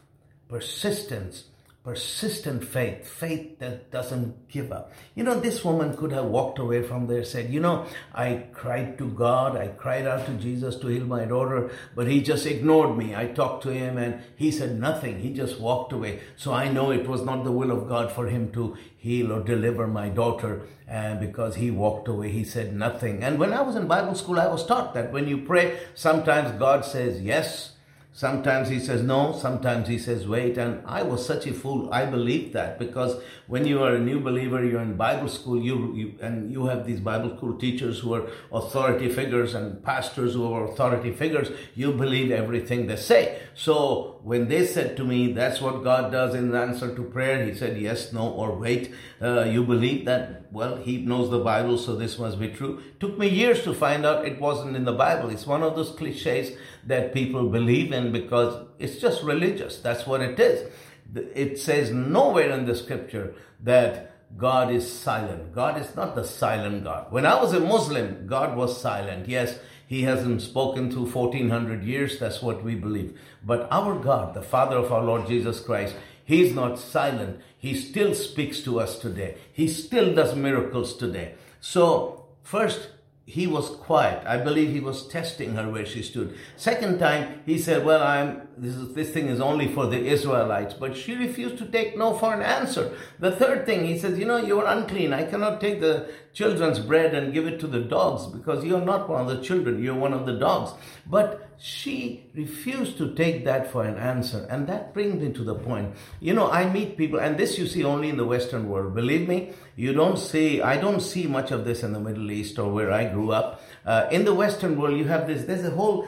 Persistence, 0.48 1.44
persistent 1.87 2.64
faith, 2.64 3.07
faith 3.07 3.61
that 3.61 3.92
doesn't 3.92 4.49
give 4.49 4.72
up. 4.72 4.90
You 5.14 5.22
know, 5.22 5.38
this 5.38 5.64
woman 5.64 5.96
could 5.96 6.11
have 6.11 6.25
walked 6.25 6.59
away 6.59 6.83
from 6.83 7.07
there, 7.07 7.22
said, 7.22 7.53
You 7.53 7.61
know, 7.61 7.87
I 8.12 8.46
cried 8.53 8.99
to 8.99 9.09
God, 9.09 9.57
I 9.57 9.68
cried 9.68 10.05
out 10.05 10.27
to 10.27 10.33
Jesus 10.33 10.75
to 10.81 10.88
heal 10.88 11.05
my 11.05 11.27
daughter, 11.27 11.70
but 11.94 12.09
he 12.09 12.22
just 12.22 12.44
ignored 12.44 12.99
me. 12.99 13.14
I 13.14 13.29
talked 13.29 13.62
to 13.62 13.68
him 13.68 13.99
and 13.99 14.20
he 14.35 14.51
said 14.51 14.81
nothing. 14.81 15.20
He 15.20 15.33
just 15.33 15.61
walked 15.61 15.92
away. 15.92 16.22
So 16.35 16.53
I 16.53 16.68
know 16.72 16.90
it 16.90 17.07
was 17.07 17.22
not 17.22 17.44
the 17.44 17.53
will 17.53 17.70
of 17.70 17.88
God 17.88 18.11
for 18.11 18.27
him 18.27 18.51
to 18.55 18.77
heal 18.96 19.31
or 19.31 19.44
deliver 19.44 19.87
my 19.87 20.09
daughter 20.09 20.66
and 20.88 21.20
because 21.20 21.55
he 21.55 21.70
walked 21.70 22.09
away, 22.09 22.31
he 22.31 22.42
said 22.42 22.75
nothing. 22.75 23.22
And 23.22 23.38
when 23.38 23.53
I 23.53 23.61
was 23.61 23.77
in 23.77 23.87
Bible 23.87 24.16
school, 24.16 24.40
I 24.40 24.49
was 24.49 24.66
taught 24.66 24.94
that 24.94 25.12
when 25.12 25.29
you 25.29 25.38
pray, 25.38 25.79
sometimes 25.94 26.59
God 26.59 26.85
says 26.85 27.22
yes, 27.22 27.76
Sometimes 28.16 28.70
he 28.70 28.81
says 28.81 29.02
no, 29.02 29.35
sometimes 29.38 29.88
he 29.88 29.98
says 29.98 30.26
wait. 30.26 30.57
And 30.57 30.81
I 30.87 31.02
was 31.02 31.26
such 31.26 31.46
a 31.46 31.52
fool. 31.52 31.92
I 31.92 32.07
believed 32.07 32.55
that 32.55 32.79
because 32.79 33.22
when 33.46 33.66
you 33.66 33.83
are 33.83 33.94
a 33.94 34.00
new 34.00 34.20
believer, 34.20 34.64
you're 34.64 34.81
in 34.81 34.96
Bible 34.96 35.29
school, 35.29 35.61
you, 35.61 35.94
you 35.94 36.14
and 36.22 36.50
you 36.50 36.64
have 36.64 36.87
these 36.87 36.98
Bible 36.98 37.37
school 37.37 37.59
teachers 37.59 37.98
who 37.98 38.14
are 38.14 38.26
authority 38.50 39.11
figures 39.11 39.55
and 39.55 39.85
pastors 39.85 40.33
who 40.33 40.50
are 40.50 40.64
authority 40.64 41.12
figures, 41.12 41.50
you 41.74 41.92
believe 41.92 42.31
everything 42.31 42.87
they 42.87 42.96
say. 42.96 43.38
So 43.55 44.15
when 44.27 44.49
they 44.49 44.67
said 44.67 44.97
to 44.97 45.05
me, 45.05 45.33
that's 45.33 45.61
what 45.61 45.85
God 45.85 46.11
does 46.11 46.35
in 46.35 46.53
answer 46.53 46.93
to 46.93 47.03
prayer, 47.05 47.45
he 47.45 47.55
said 47.55 47.81
yes, 47.81 48.12
no, 48.12 48.29
or 48.29 48.59
wait. 48.59 48.93
Uh, 49.23 49.45
you 49.45 49.62
believe 49.62 50.05
that? 50.07 50.53
Well, 50.53 50.79
he 50.79 50.97
knows 50.97 51.31
the 51.31 51.39
Bible, 51.39 51.79
so 51.79 51.95
this 51.95 52.19
must 52.19 52.41
be 52.41 52.49
true. 52.49 52.83
Took 52.99 53.17
me 53.17 53.29
years 53.29 53.62
to 53.62 53.73
find 53.73 54.05
out 54.05 54.27
it 54.27 54.41
wasn't 54.41 54.75
in 54.75 54.85
the 54.85 54.93
Bible. 54.93 55.31
It's 55.31 55.47
one 55.47 55.62
of 55.62 55.77
those 55.77 55.93
cliches 55.93 56.59
that 56.89 57.15
people 57.15 57.49
believe 57.51 57.93
in 57.93 58.11
because 58.11 58.67
it's 58.81 58.99
just 58.99 59.23
religious. 59.23 59.79
That's 59.79 60.09
what 60.09 60.21
it 60.21 60.41
is. 60.41 60.73
It 61.15 61.61
says 61.61 61.93
nowhere 61.93 62.51
in 62.51 62.67
the 62.67 62.75
scripture 62.75 63.33
that 63.62 64.11
God 64.37 64.73
is 64.73 64.91
silent. 64.91 65.55
God 65.55 65.81
is 65.81 65.95
not 65.95 66.17
the 66.17 66.25
silent 66.25 66.83
God. 66.83 67.12
When 67.12 67.27
I 67.27 67.41
was 67.41 67.53
a 67.53 67.61
Muslim, 67.61 68.27
God 68.27 68.57
was 68.57 68.81
silent. 68.81 69.29
Yes, 69.29 69.61
He 69.87 70.03
hasn't 70.03 70.42
spoken 70.42 70.90
through 70.90 71.11
1400 71.11 71.85
years. 71.85 72.18
That's 72.18 72.42
what 72.42 72.64
we 72.64 72.75
believe. 72.75 73.18
But 73.44 73.68
our 73.70 73.99
God, 73.99 74.35
the 74.35 74.42
Father 74.42 74.77
of 74.77 74.92
our 74.92 75.03
Lord 75.03 75.27
Jesus 75.27 75.61
Christ, 75.61 75.94
He's 76.25 76.53
not 76.53 76.79
silent. 76.79 77.40
He 77.57 77.75
still 77.75 78.14
speaks 78.14 78.61
to 78.62 78.81
us 78.81 78.99
today. 78.99 79.37
He 79.53 79.68
still 79.68 80.12
does 80.12 80.35
miracles 80.35 80.96
today. 80.96 81.35
So, 81.61 82.27
first, 82.42 82.88
he 83.29 83.49
was 83.49 83.71
quiet. 83.71 84.25
I 84.25 84.37
believe 84.37 84.71
he 84.71 84.79
was 84.79 85.09
testing 85.09 85.55
her 85.55 85.69
where 85.69 85.85
she 85.85 86.01
stood. 86.01 86.39
Second 86.55 87.01
time, 87.01 87.43
he 87.45 87.59
said, 87.59 87.85
well, 87.85 88.01
I'm, 88.01 88.47
this, 88.57 88.77
is, 88.77 88.95
this 88.95 89.11
thing 89.11 89.27
is 89.27 89.41
only 89.41 89.67
for 89.67 89.87
the 89.87 89.99
Israelites. 89.99 90.75
But 90.75 90.97
she 90.97 91.17
refused 91.17 91.59
to 91.59 91.67
take 91.67 91.99
no 91.99 92.17
for 92.17 92.33
an 92.33 92.41
answer. 92.41 92.97
The 93.19 93.33
third 93.33 93.67
thing, 93.67 93.85
he 93.85 93.99
says, 93.99 94.17
you 94.17 94.27
know, 94.27 94.37
you're 94.37 94.65
unclean. 94.65 95.12
I 95.12 95.25
cannot 95.25 95.61
take 95.61 95.81
the 95.81 96.09
children's 96.35 96.79
bread 96.79 97.17
and 97.17 97.35
give 97.35 97.49
it 97.49 97.59
to 97.61 97.67
the 97.67 97.81
dogs 97.81 98.27
because 98.27 98.65
you're 98.65 98.81
not 98.85 99.09
one 99.09 99.23
of 99.23 99.27
the 99.27 99.43
children. 99.43 99.83
You're 99.83 99.97
one 99.97 100.12
of 100.12 100.25
the 100.25 100.39
dogs. 100.39 100.71
But 101.05 101.47
she 101.59 102.31
refused 102.35 102.99
to 102.99 103.15
take 103.15 103.45
that 103.45 103.71
for 103.71 103.85
an 103.85 103.97
answer. 103.97 104.47
And 104.51 104.67
that 104.67 104.93
brings 104.93 105.23
me 105.23 105.33
to 105.33 105.43
the 105.43 105.55
point. 105.55 105.95
You 106.21 106.35
know, 106.35 106.51
I 106.51 106.71
meet 106.71 106.99
people, 106.99 107.19
and 107.19 107.39
this 107.39 107.59
you 107.59 107.67
see 107.67 107.83
only 107.83 108.11
in 108.11 108.17
the 108.17 108.27
Western 108.27 108.69
world. 108.69 108.95
Believe 108.95 109.27
me, 109.27 109.53
you 109.75 109.93
don't 109.93 110.19
see, 110.19 110.61
I 110.61 110.77
don't 110.77 111.01
see 111.01 111.27
much 111.27 111.51
of 111.51 111.65
this 111.65 111.83
in 111.83 111.93
the 111.93 112.01
Middle 112.01 112.31
East 112.31 112.59
or 112.59 112.71
where 112.71 112.93
I 112.93 113.05
grew 113.16 113.33
up. 113.33 113.61
Uh, 113.85 114.09
in 114.11 114.24
the 114.24 114.35
Western 114.35 114.79
world, 114.79 114.96
you 114.98 115.07
have 115.07 115.26
this, 115.26 115.44
there's 115.44 115.64
a 115.64 115.70
whole 115.70 116.07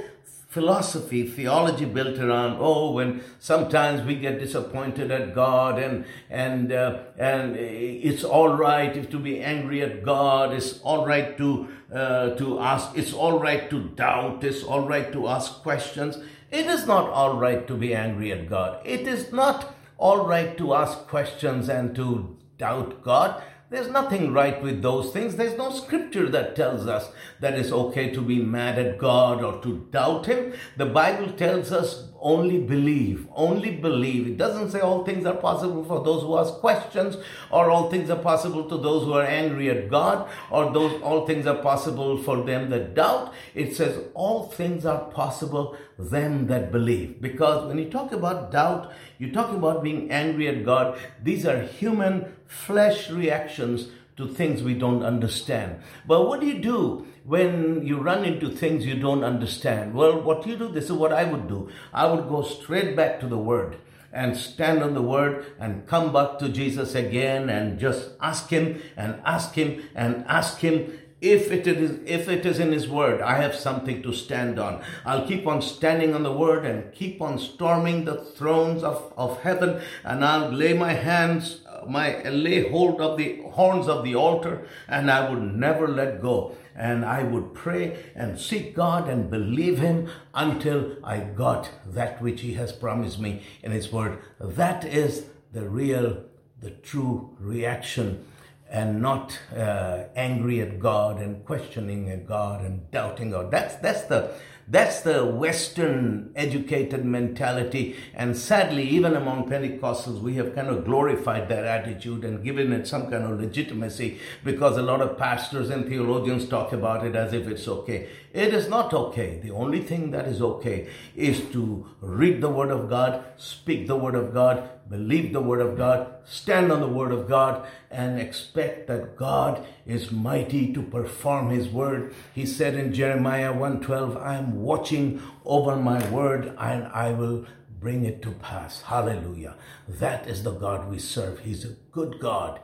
philosophy, 0.49 1.23
theology 1.27 1.85
built 1.85 2.19
around, 2.19 2.57
oh, 2.59 2.93
when 2.93 3.23
sometimes 3.39 4.03
we 4.03 4.15
get 4.15 4.39
disappointed 4.39 5.11
at 5.11 5.35
God 5.35 5.79
and, 5.79 6.05
and, 6.31 6.73
uh, 6.73 7.01
and 7.19 7.57
it's 7.57 8.25
all 8.25 8.49
right 8.49 8.97
if 8.97 9.11
to 9.11 9.19
be 9.19 9.41
angry 9.41 9.83
at 9.83 10.03
God, 10.05 10.55
it's 10.55 10.81
all 10.81 11.07
right 11.07 11.37
to, 11.37 11.69
uh, 11.93 12.31
to 12.41 12.59
ask, 12.61 12.97
it's 12.97 13.13
all 13.13 13.39
right 13.39 13.69
to 13.71 13.89
doubt, 13.91 14.43
it's 14.43 14.63
all 14.63 14.89
right 14.89 15.13
to 15.13 15.29
ask 15.29 15.63
questions. 15.63 16.19
It 16.51 16.67
is 16.67 16.87
not 16.87 17.11
all 17.11 17.37
right 17.37 17.67
to 17.67 17.75
be 17.75 17.95
angry 17.95 18.33
at 18.33 18.49
God. 18.49 18.81
It 18.87 19.07
is 19.07 19.33
not 19.33 19.75
all 19.99 20.27
right 20.27 20.57
to 20.57 20.75
ask 20.75 21.07
questions 21.07 21.69
and 21.69 21.95
to 21.97 22.37
doubt 22.57 23.03
God. 23.03 23.43
There's 23.71 23.89
nothing 23.89 24.33
right 24.33 24.63
with 24.63 24.81
those 24.81 25.13
things. 25.13 25.37
There's 25.37 25.59
no 25.59 25.71
scripture 25.71 26.31
that 26.31 26.57
tells 26.57 26.87
us 26.87 27.11
that 27.41 27.53
it's 27.53 27.71
okay 27.71 28.11
to 28.13 28.23
be 28.23 28.43
mad 28.43 28.79
at 28.79 28.97
God 28.97 29.45
or 29.45 29.61
to 29.63 29.87
doubt 29.91 30.25
Him. 30.25 30.55
The 30.79 30.87
Bible 30.87 31.33
tells 31.33 31.71
us 31.71 32.09
only 32.21 32.59
believe, 32.59 33.29
only 33.35 33.77
believe. 33.77 34.27
It 34.27 34.39
doesn't 34.39 34.71
say 34.71 34.81
all 34.81 35.05
things 35.05 35.27
are 35.27 35.37
possible 35.37 35.85
for 35.85 36.03
those 36.03 36.23
who 36.23 36.39
ask 36.39 36.55
questions, 36.55 37.17
or 37.51 37.71
all 37.71 37.91
things 37.91 38.09
are 38.11 38.19
possible 38.19 38.69
to 38.69 38.77
those 38.79 39.05
who 39.05 39.13
are 39.13 39.25
angry 39.25 39.71
at 39.71 39.91
God, 39.91 40.29
or 40.51 40.73
those 40.73 41.01
all 41.03 41.27
things 41.27 41.47
are 41.47 41.63
possible 41.63 42.17
for 42.23 42.45
them 42.45 42.71
that 42.71 42.95
doubt. 42.95 43.35
It 43.55 43.77
says 43.77 44.03
all 44.15 44.45
things 44.49 44.87
are 44.87 45.05
possible 45.11 45.77
them 45.99 46.47
that 46.47 46.73
believe. 46.73 47.21
Because 47.21 47.67
when 47.67 47.79
you 47.79 47.91
talk 47.91 48.13
about 48.13 48.51
doubt, 48.51 48.93
you 49.19 49.33
talk 49.33 49.53
about 49.53 49.83
being 49.83 50.11
angry 50.11 50.49
at 50.49 50.65
God. 50.65 50.99
These 51.23 51.45
are 51.45 51.63
human 51.63 52.35
flesh 52.49 53.11
reactions 53.11 53.89
to 54.17 54.27
things 54.27 54.65
we 54.65 54.75
don't 54.75 55.05
understand. 55.05 55.81
But 56.05 56.27
what 56.27 56.41
do 56.41 56.47
you 56.47 56.59
do 56.59 57.07
when 57.25 57.87
you 57.87 57.99
run 57.99 58.25
into 58.25 58.51
things 58.51 58.85
you 58.85 58.97
don't 58.97 59.23
understand? 59.23 59.95
Well, 59.95 60.21
what 60.21 60.43
do 60.43 60.51
you 60.51 60.57
do, 60.57 60.69
this 60.69 60.87
is 60.87 60.93
what 60.93 61.13
I 61.13 61.25
would 61.25 61.47
do. 61.47 61.71
I 61.95 62.11
would 62.11 62.29
go 62.29 62.43
straight 62.43 62.97
back 62.97 63.21
to 63.21 63.29
the 63.29 63.39
Word 63.39 63.77
and 64.13 64.37
stand 64.37 64.83
on 64.83 64.95
the 64.95 65.03
Word 65.03 65.47
and 65.61 65.87
come 65.87 66.13
back 66.13 66.41
to 66.41 66.49
Jesus 66.49 66.97
again 66.97 67.49
and 67.49 67.79
just 67.79 68.11
ask 68.21 68.49
Him 68.49 68.83
and 68.97 69.21
ask 69.25 69.55
Him 69.55 69.85
and 69.95 70.25
ask 70.27 70.59
Him 70.59 70.99
if 71.21 71.51
it 71.51 71.67
is 71.67 71.99
if 72.07 72.29
it 72.29 72.47
is 72.47 72.61
in 72.61 72.71
his 72.71 72.89
word 72.89 73.21
i 73.21 73.35
have 73.43 73.53
something 73.53 74.01
to 74.03 74.13
stand 74.13 74.57
on 74.57 74.81
i'll 75.05 75.27
keep 75.27 75.49
on 75.49 75.61
standing 75.61 76.15
on 76.15 76.23
the 76.23 76.33
word 76.33 76.65
and 76.65 76.93
keep 76.93 77.21
on 77.21 77.37
storming 77.39 78.05
the 78.05 78.15
thrones 78.15 78.85
of, 78.85 79.13
of 79.17 79.41
heaven 79.41 79.81
and 80.05 80.25
i'll 80.25 80.49
lay 80.51 80.73
my 80.73 80.93
hands 80.93 81.61
my 81.89 82.23
lay 82.23 82.69
hold 82.69 83.01
of 83.01 83.17
the 83.17 83.43
horns 83.53 83.89
of 83.89 84.05
the 84.05 84.15
altar 84.15 84.67
and 84.89 85.11
I 85.11 85.29
would 85.29 85.55
never 85.55 85.89
let 85.89 86.23
go. 86.23 86.57
And 86.75 87.05
I 87.05 87.25
would 87.25 87.55
pray 87.55 88.05
and 88.15 88.39
seek 88.39 88.75
God 88.75 89.09
and 89.09 89.31
believe 89.31 89.79
Him 89.79 90.09
until 90.33 90.97
I 91.03 91.19
got 91.19 91.71
that 91.87 92.23
which 92.23 92.43
He 92.43 92.55
has 92.55 92.71
promised 92.73 93.19
me 93.19 93.43
in 93.63 93.73
His 93.73 93.93
Word. 93.93 94.19
That 94.39 94.85
is 94.85 95.25
the 95.53 95.69
real, 95.69 96.25
the 96.61 96.71
true 96.71 97.37
reaction 97.41 98.25
and 98.71 99.01
not 99.01 99.39
uh, 99.57 100.05
angry 100.15 100.61
at 100.61 100.79
God 100.79 101.21
and 101.21 101.45
questioning 101.45 102.11
at 102.11 102.27
God 102.27 102.65
and 102.65 102.91
doubting 102.91 103.31
God. 103.31 103.51
That's, 103.51 103.77
that's 103.77 104.03
the 104.03 104.31
that's 104.71 105.01
the 105.01 105.25
Western 105.25 106.31
educated 106.37 107.03
mentality. 107.03 107.97
And 108.13 108.37
sadly, 108.37 108.87
even 108.87 109.17
among 109.17 109.49
Pentecostals, 109.49 110.21
we 110.21 110.35
have 110.35 110.55
kind 110.55 110.69
of 110.69 110.85
glorified 110.85 111.49
that 111.49 111.65
attitude 111.65 112.23
and 112.23 112.45
given 112.45 112.71
it 112.75 112.87
some 112.87 113.11
kind 113.11 113.25
of 113.25 113.41
legitimacy 113.41 114.19
because 114.45 114.77
a 114.77 114.83
lot 114.83 115.01
of 115.01 115.17
pastors 115.17 115.71
and 115.71 115.89
theologians 115.89 116.47
talk 116.47 116.75
about 116.75 117.07
it 117.07 117.17
as 117.17 117.33
if 117.33 117.49
it's 117.49 117.67
okay. 117.67 118.09
It 118.33 118.53
is 118.53 118.69
not 118.69 118.93
okay. 118.93 119.39
The 119.43 119.51
only 119.51 119.83
thing 119.83 120.11
that 120.11 120.27
is 120.27 120.43
okay 120.43 120.89
is 121.17 121.41
to 121.53 121.87
read 122.01 122.41
the 122.41 122.51
Word 122.51 122.71
of 122.71 122.89
God, 122.89 123.25
speak 123.37 123.87
the 123.87 123.97
Word 123.97 124.15
of 124.15 124.35
God, 124.35 124.69
believe 124.89 125.33
the 125.33 125.41
Word 125.41 125.61
of 125.61 125.77
God, 125.77 126.15
stand 126.25 126.71
on 126.71 126.81
the 126.81 126.89
Word 126.89 127.11
of 127.11 127.29
God, 127.29 127.67
and 127.91 128.21
expect 128.21 128.87
that 128.89 129.17
God 129.17 129.67
is 129.87 130.13
mighty 130.13 130.73
to 130.75 130.83
perform 130.83 131.51
His 131.51 131.69
Word. 131.69 132.15
He 132.35 132.45
said 132.45 132.75
in 132.75 132.93
Jeremiah 132.93 133.53
1:12, 133.53 134.17
I 134.21 134.35
am 134.37 134.63
watching 134.63 135.23
over 135.45 135.77
my 135.77 136.07
Word 136.11 136.55
and 136.59 136.87
I 136.89 137.13
will 137.13 137.47
bring 137.81 138.05
it 138.05 138.21
to 138.23 138.33
pass. 138.33 138.83
Hallelujah. 138.83 139.55
That 139.87 140.27
is 140.27 140.43
the 140.43 140.53
God 140.53 140.91
we 140.91 140.99
serve. 140.99 141.41
He's 141.41 141.65
a 141.65 141.77
good 141.93 142.19
God. 142.21 142.61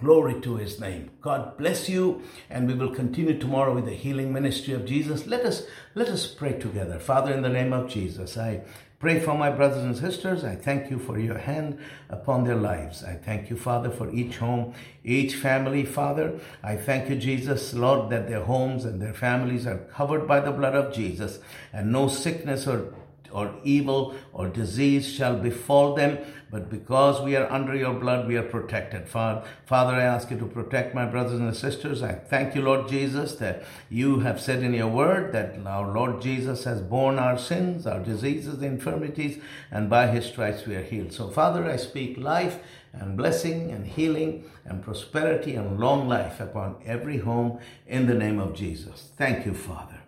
Glory 0.00 0.40
to 0.40 0.56
his 0.56 0.80
name. 0.80 1.10
God 1.20 1.56
bless 1.58 1.88
you 1.88 2.22
and 2.48 2.66
we 2.66 2.74
will 2.74 2.94
continue 2.94 3.38
tomorrow 3.38 3.74
with 3.74 3.84
the 3.84 3.92
healing 3.92 4.32
ministry 4.32 4.74
of 4.74 4.86
Jesus. 4.86 5.26
Let 5.26 5.44
us 5.44 5.64
let 5.94 6.08
us 6.08 6.26
pray 6.26 6.54
together. 6.54 6.98
Father 6.98 7.32
in 7.32 7.42
the 7.42 7.48
name 7.48 7.72
of 7.72 7.88
Jesus, 7.88 8.36
I 8.36 8.62
Pray 9.00 9.18
for 9.18 9.34
my 9.34 9.48
brothers 9.50 9.82
and 9.82 9.96
sisters. 9.96 10.44
I 10.44 10.54
thank 10.56 10.90
you 10.90 10.98
for 10.98 11.18
your 11.18 11.38
hand 11.38 11.78
upon 12.10 12.44
their 12.44 12.54
lives. 12.54 13.02
I 13.02 13.14
thank 13.14 13.48
you, 13.48 13.56
Father, 13.56 13.88
for 13.88 14.10
each 14.10 14.36
home, 14.36 14.74
each 15.02 15.36
family, 15.36 15.86
Father. 15.86 16.38
I 16.62 16.76
thank 16.76 17.08
you, 17.08 17.16
Jesus, 17.16 17.72
Lord, 17.72 18.10
that 18.10 18.28
their 18.28 18.42
homes 18.42 18.84
and 18.84 19.00
their 19.00 19.14
families 19.14 19.66
are 19.66 19.78
covered 19.78 20.28
by 20.28 20.40
the 20.40 20.52
blood 20.52 20.74
of 20.74 20.92
Jesus 20.92 21.38
and 21.72 21.90
no 21.90 22.08
sickness 22.08 22.66
or 22.66 22.92
or 23.32 23.54
evil 23.62 24.14
or 24.32 24.48
disease 24.48 25.10
shall 25.10 25.36
befall 25.36 25.94
them, 25.94 26.18
but 26.50 26.68
because 26.68 27.22
we 27.22 27.36
are 27.36 27.50
under 27.50 27.76
your 27.76 27.94
blood, 27.94 28.26
we 28.26 28.36
are 28.36 28.42
protected. 28.42 29.08
Father, 29.08 29.46
Father, 29.66 29.94
I 29.94 30.02
ask 30.02 30.30
you 30.30 30.38
to 30.38 30.46
protect 30.46 30.94
my 30.94 31.06
brothers 31.06 31.38
and 31.38 31.54
sisters. 31.54 32.02
I 32.02 32.12
thank 32.12 32.56
you, 32.56 32.62
Lord 32.62 32.88
Jesus, 32.88 33.36
that 33.36 33.62
you 33.88 34.20
have 34.20 34.40
said 34.40 34.62
in 34.62 34.74
your 34.74 34.88
word 34.88 35.32
that 35.32 35.64
our 35.64 35.92
Lord 35.92 36.20
Jesus 36.20 36.64
has 36.64 36.80
borne 36.80 37.20
our 37.20 37.38
sins, 37.38 37.86
our 37.86 38.00
diseases, 38.00 38.62
infirmities, 38.62 39.38
and 39.70 39.88
by 39.88 40.08
his 40.08 40.26
stripes 40.26 40.66
we 40.66 40.74
are 40.74 40.82
healed. 40.82 41.12
So, 41.12 41.28
Father, 41.28 41.64
I 41.64 41.76
speak 41.76 42.18
life 42.18 42.58
and 42.92 43.16
blessing 43.16 43.70
and 43.70 43.86
healing 43.86 44.50
and 44.64 44.82
prosperity 44.82 45.54
and 45.54 45.78
long 45.78 46.08
life 46.08 46.40
upon 46.40 46.76
every 46.84 47.18
home 47.18 47.60
in 47.86 48.06
the 48.06 48.14
name 48.14 48.40
of 48.40 48.54
Jesus. 48.54 49.10
Thank 49.16 49.46
you, 49.46 49.54
Father. 49.54 49.99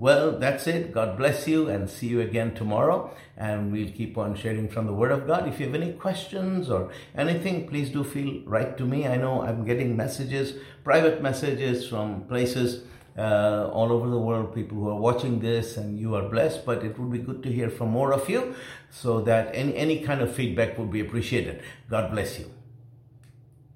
Well, 0.00 0.38
that's 0.38 0.66
it. 0.66 0.92
God 0.92 1.18
bless 1.18 1.46
you 1.46 1.68
and 1.68 1.90
see 1.90 2.06
you 2.06 2.22
again 2.22 2.54
tomorrow. 2.54 3.14
And 3.36 3.70
we'll 3.70 3.90
keep 3.90 4.16
on 4.16 4.34
sharing 4.34 4.66
from 4.66 4.86
the 4.86 4.94
Word 4.94 5.12
of 5.12 5.26
God. 5.26 5.46
If 5.46 5.60
you 5.60 5.66
have 5.66 5.74
any 5.74 5.92
questions 5.92 6.70
or 6.70 6.90
anything, 7.14 7.68
please 7.68 7.90
do 7.90 8.02
feel 8.02 8.42
write 8.46 8.78
to 8.78 8.86
me. 8.86 9.06
I 9.06 9.18
know 9.18 9.42
I'm 9.42 9.66
getting 9.66 9.94
messages, 9.98 10.54
private 10.84 11.20
messages 11.20 11.86
from 11.86 12.22
places 12.22 12.84
uh, 13.18 13.68
all 13.74 13.92
over 13.92 14.08
the 14.08 14.18
world, 14.18 14.54
people 14.54 14.78
who 14.78 14.88
are 14.88 14.96
watching 14.98 15.38
this, 15.40 15.76
and 15.76 16.00
you 16.00 16.14
are 16.14 16.26
blessed. 16.30 16.64
But 16.64 16.82
it 16.82 16.98
would 16.98 17.12
be 17.12 17.18
good 17.18 17.42
to 17.42 17.52
hear 17.52 17.68
from 17.68 17.90
more 17.90 18.14
of 18.14 18.26
you 18.30 18.54
so 18.88 19.20
that 19.20 19.54
any, 19.54 19.76
any 19.76 20.00
kind 20.00 20.22
of 20.22 20.34
feedback 20.34 20.78
would 20.78 20.90
be 20.90 21.00
appreciated. 21.00 21.62
God 21.90 22.10
bless 22.10 22.38
you. 22.38 22.50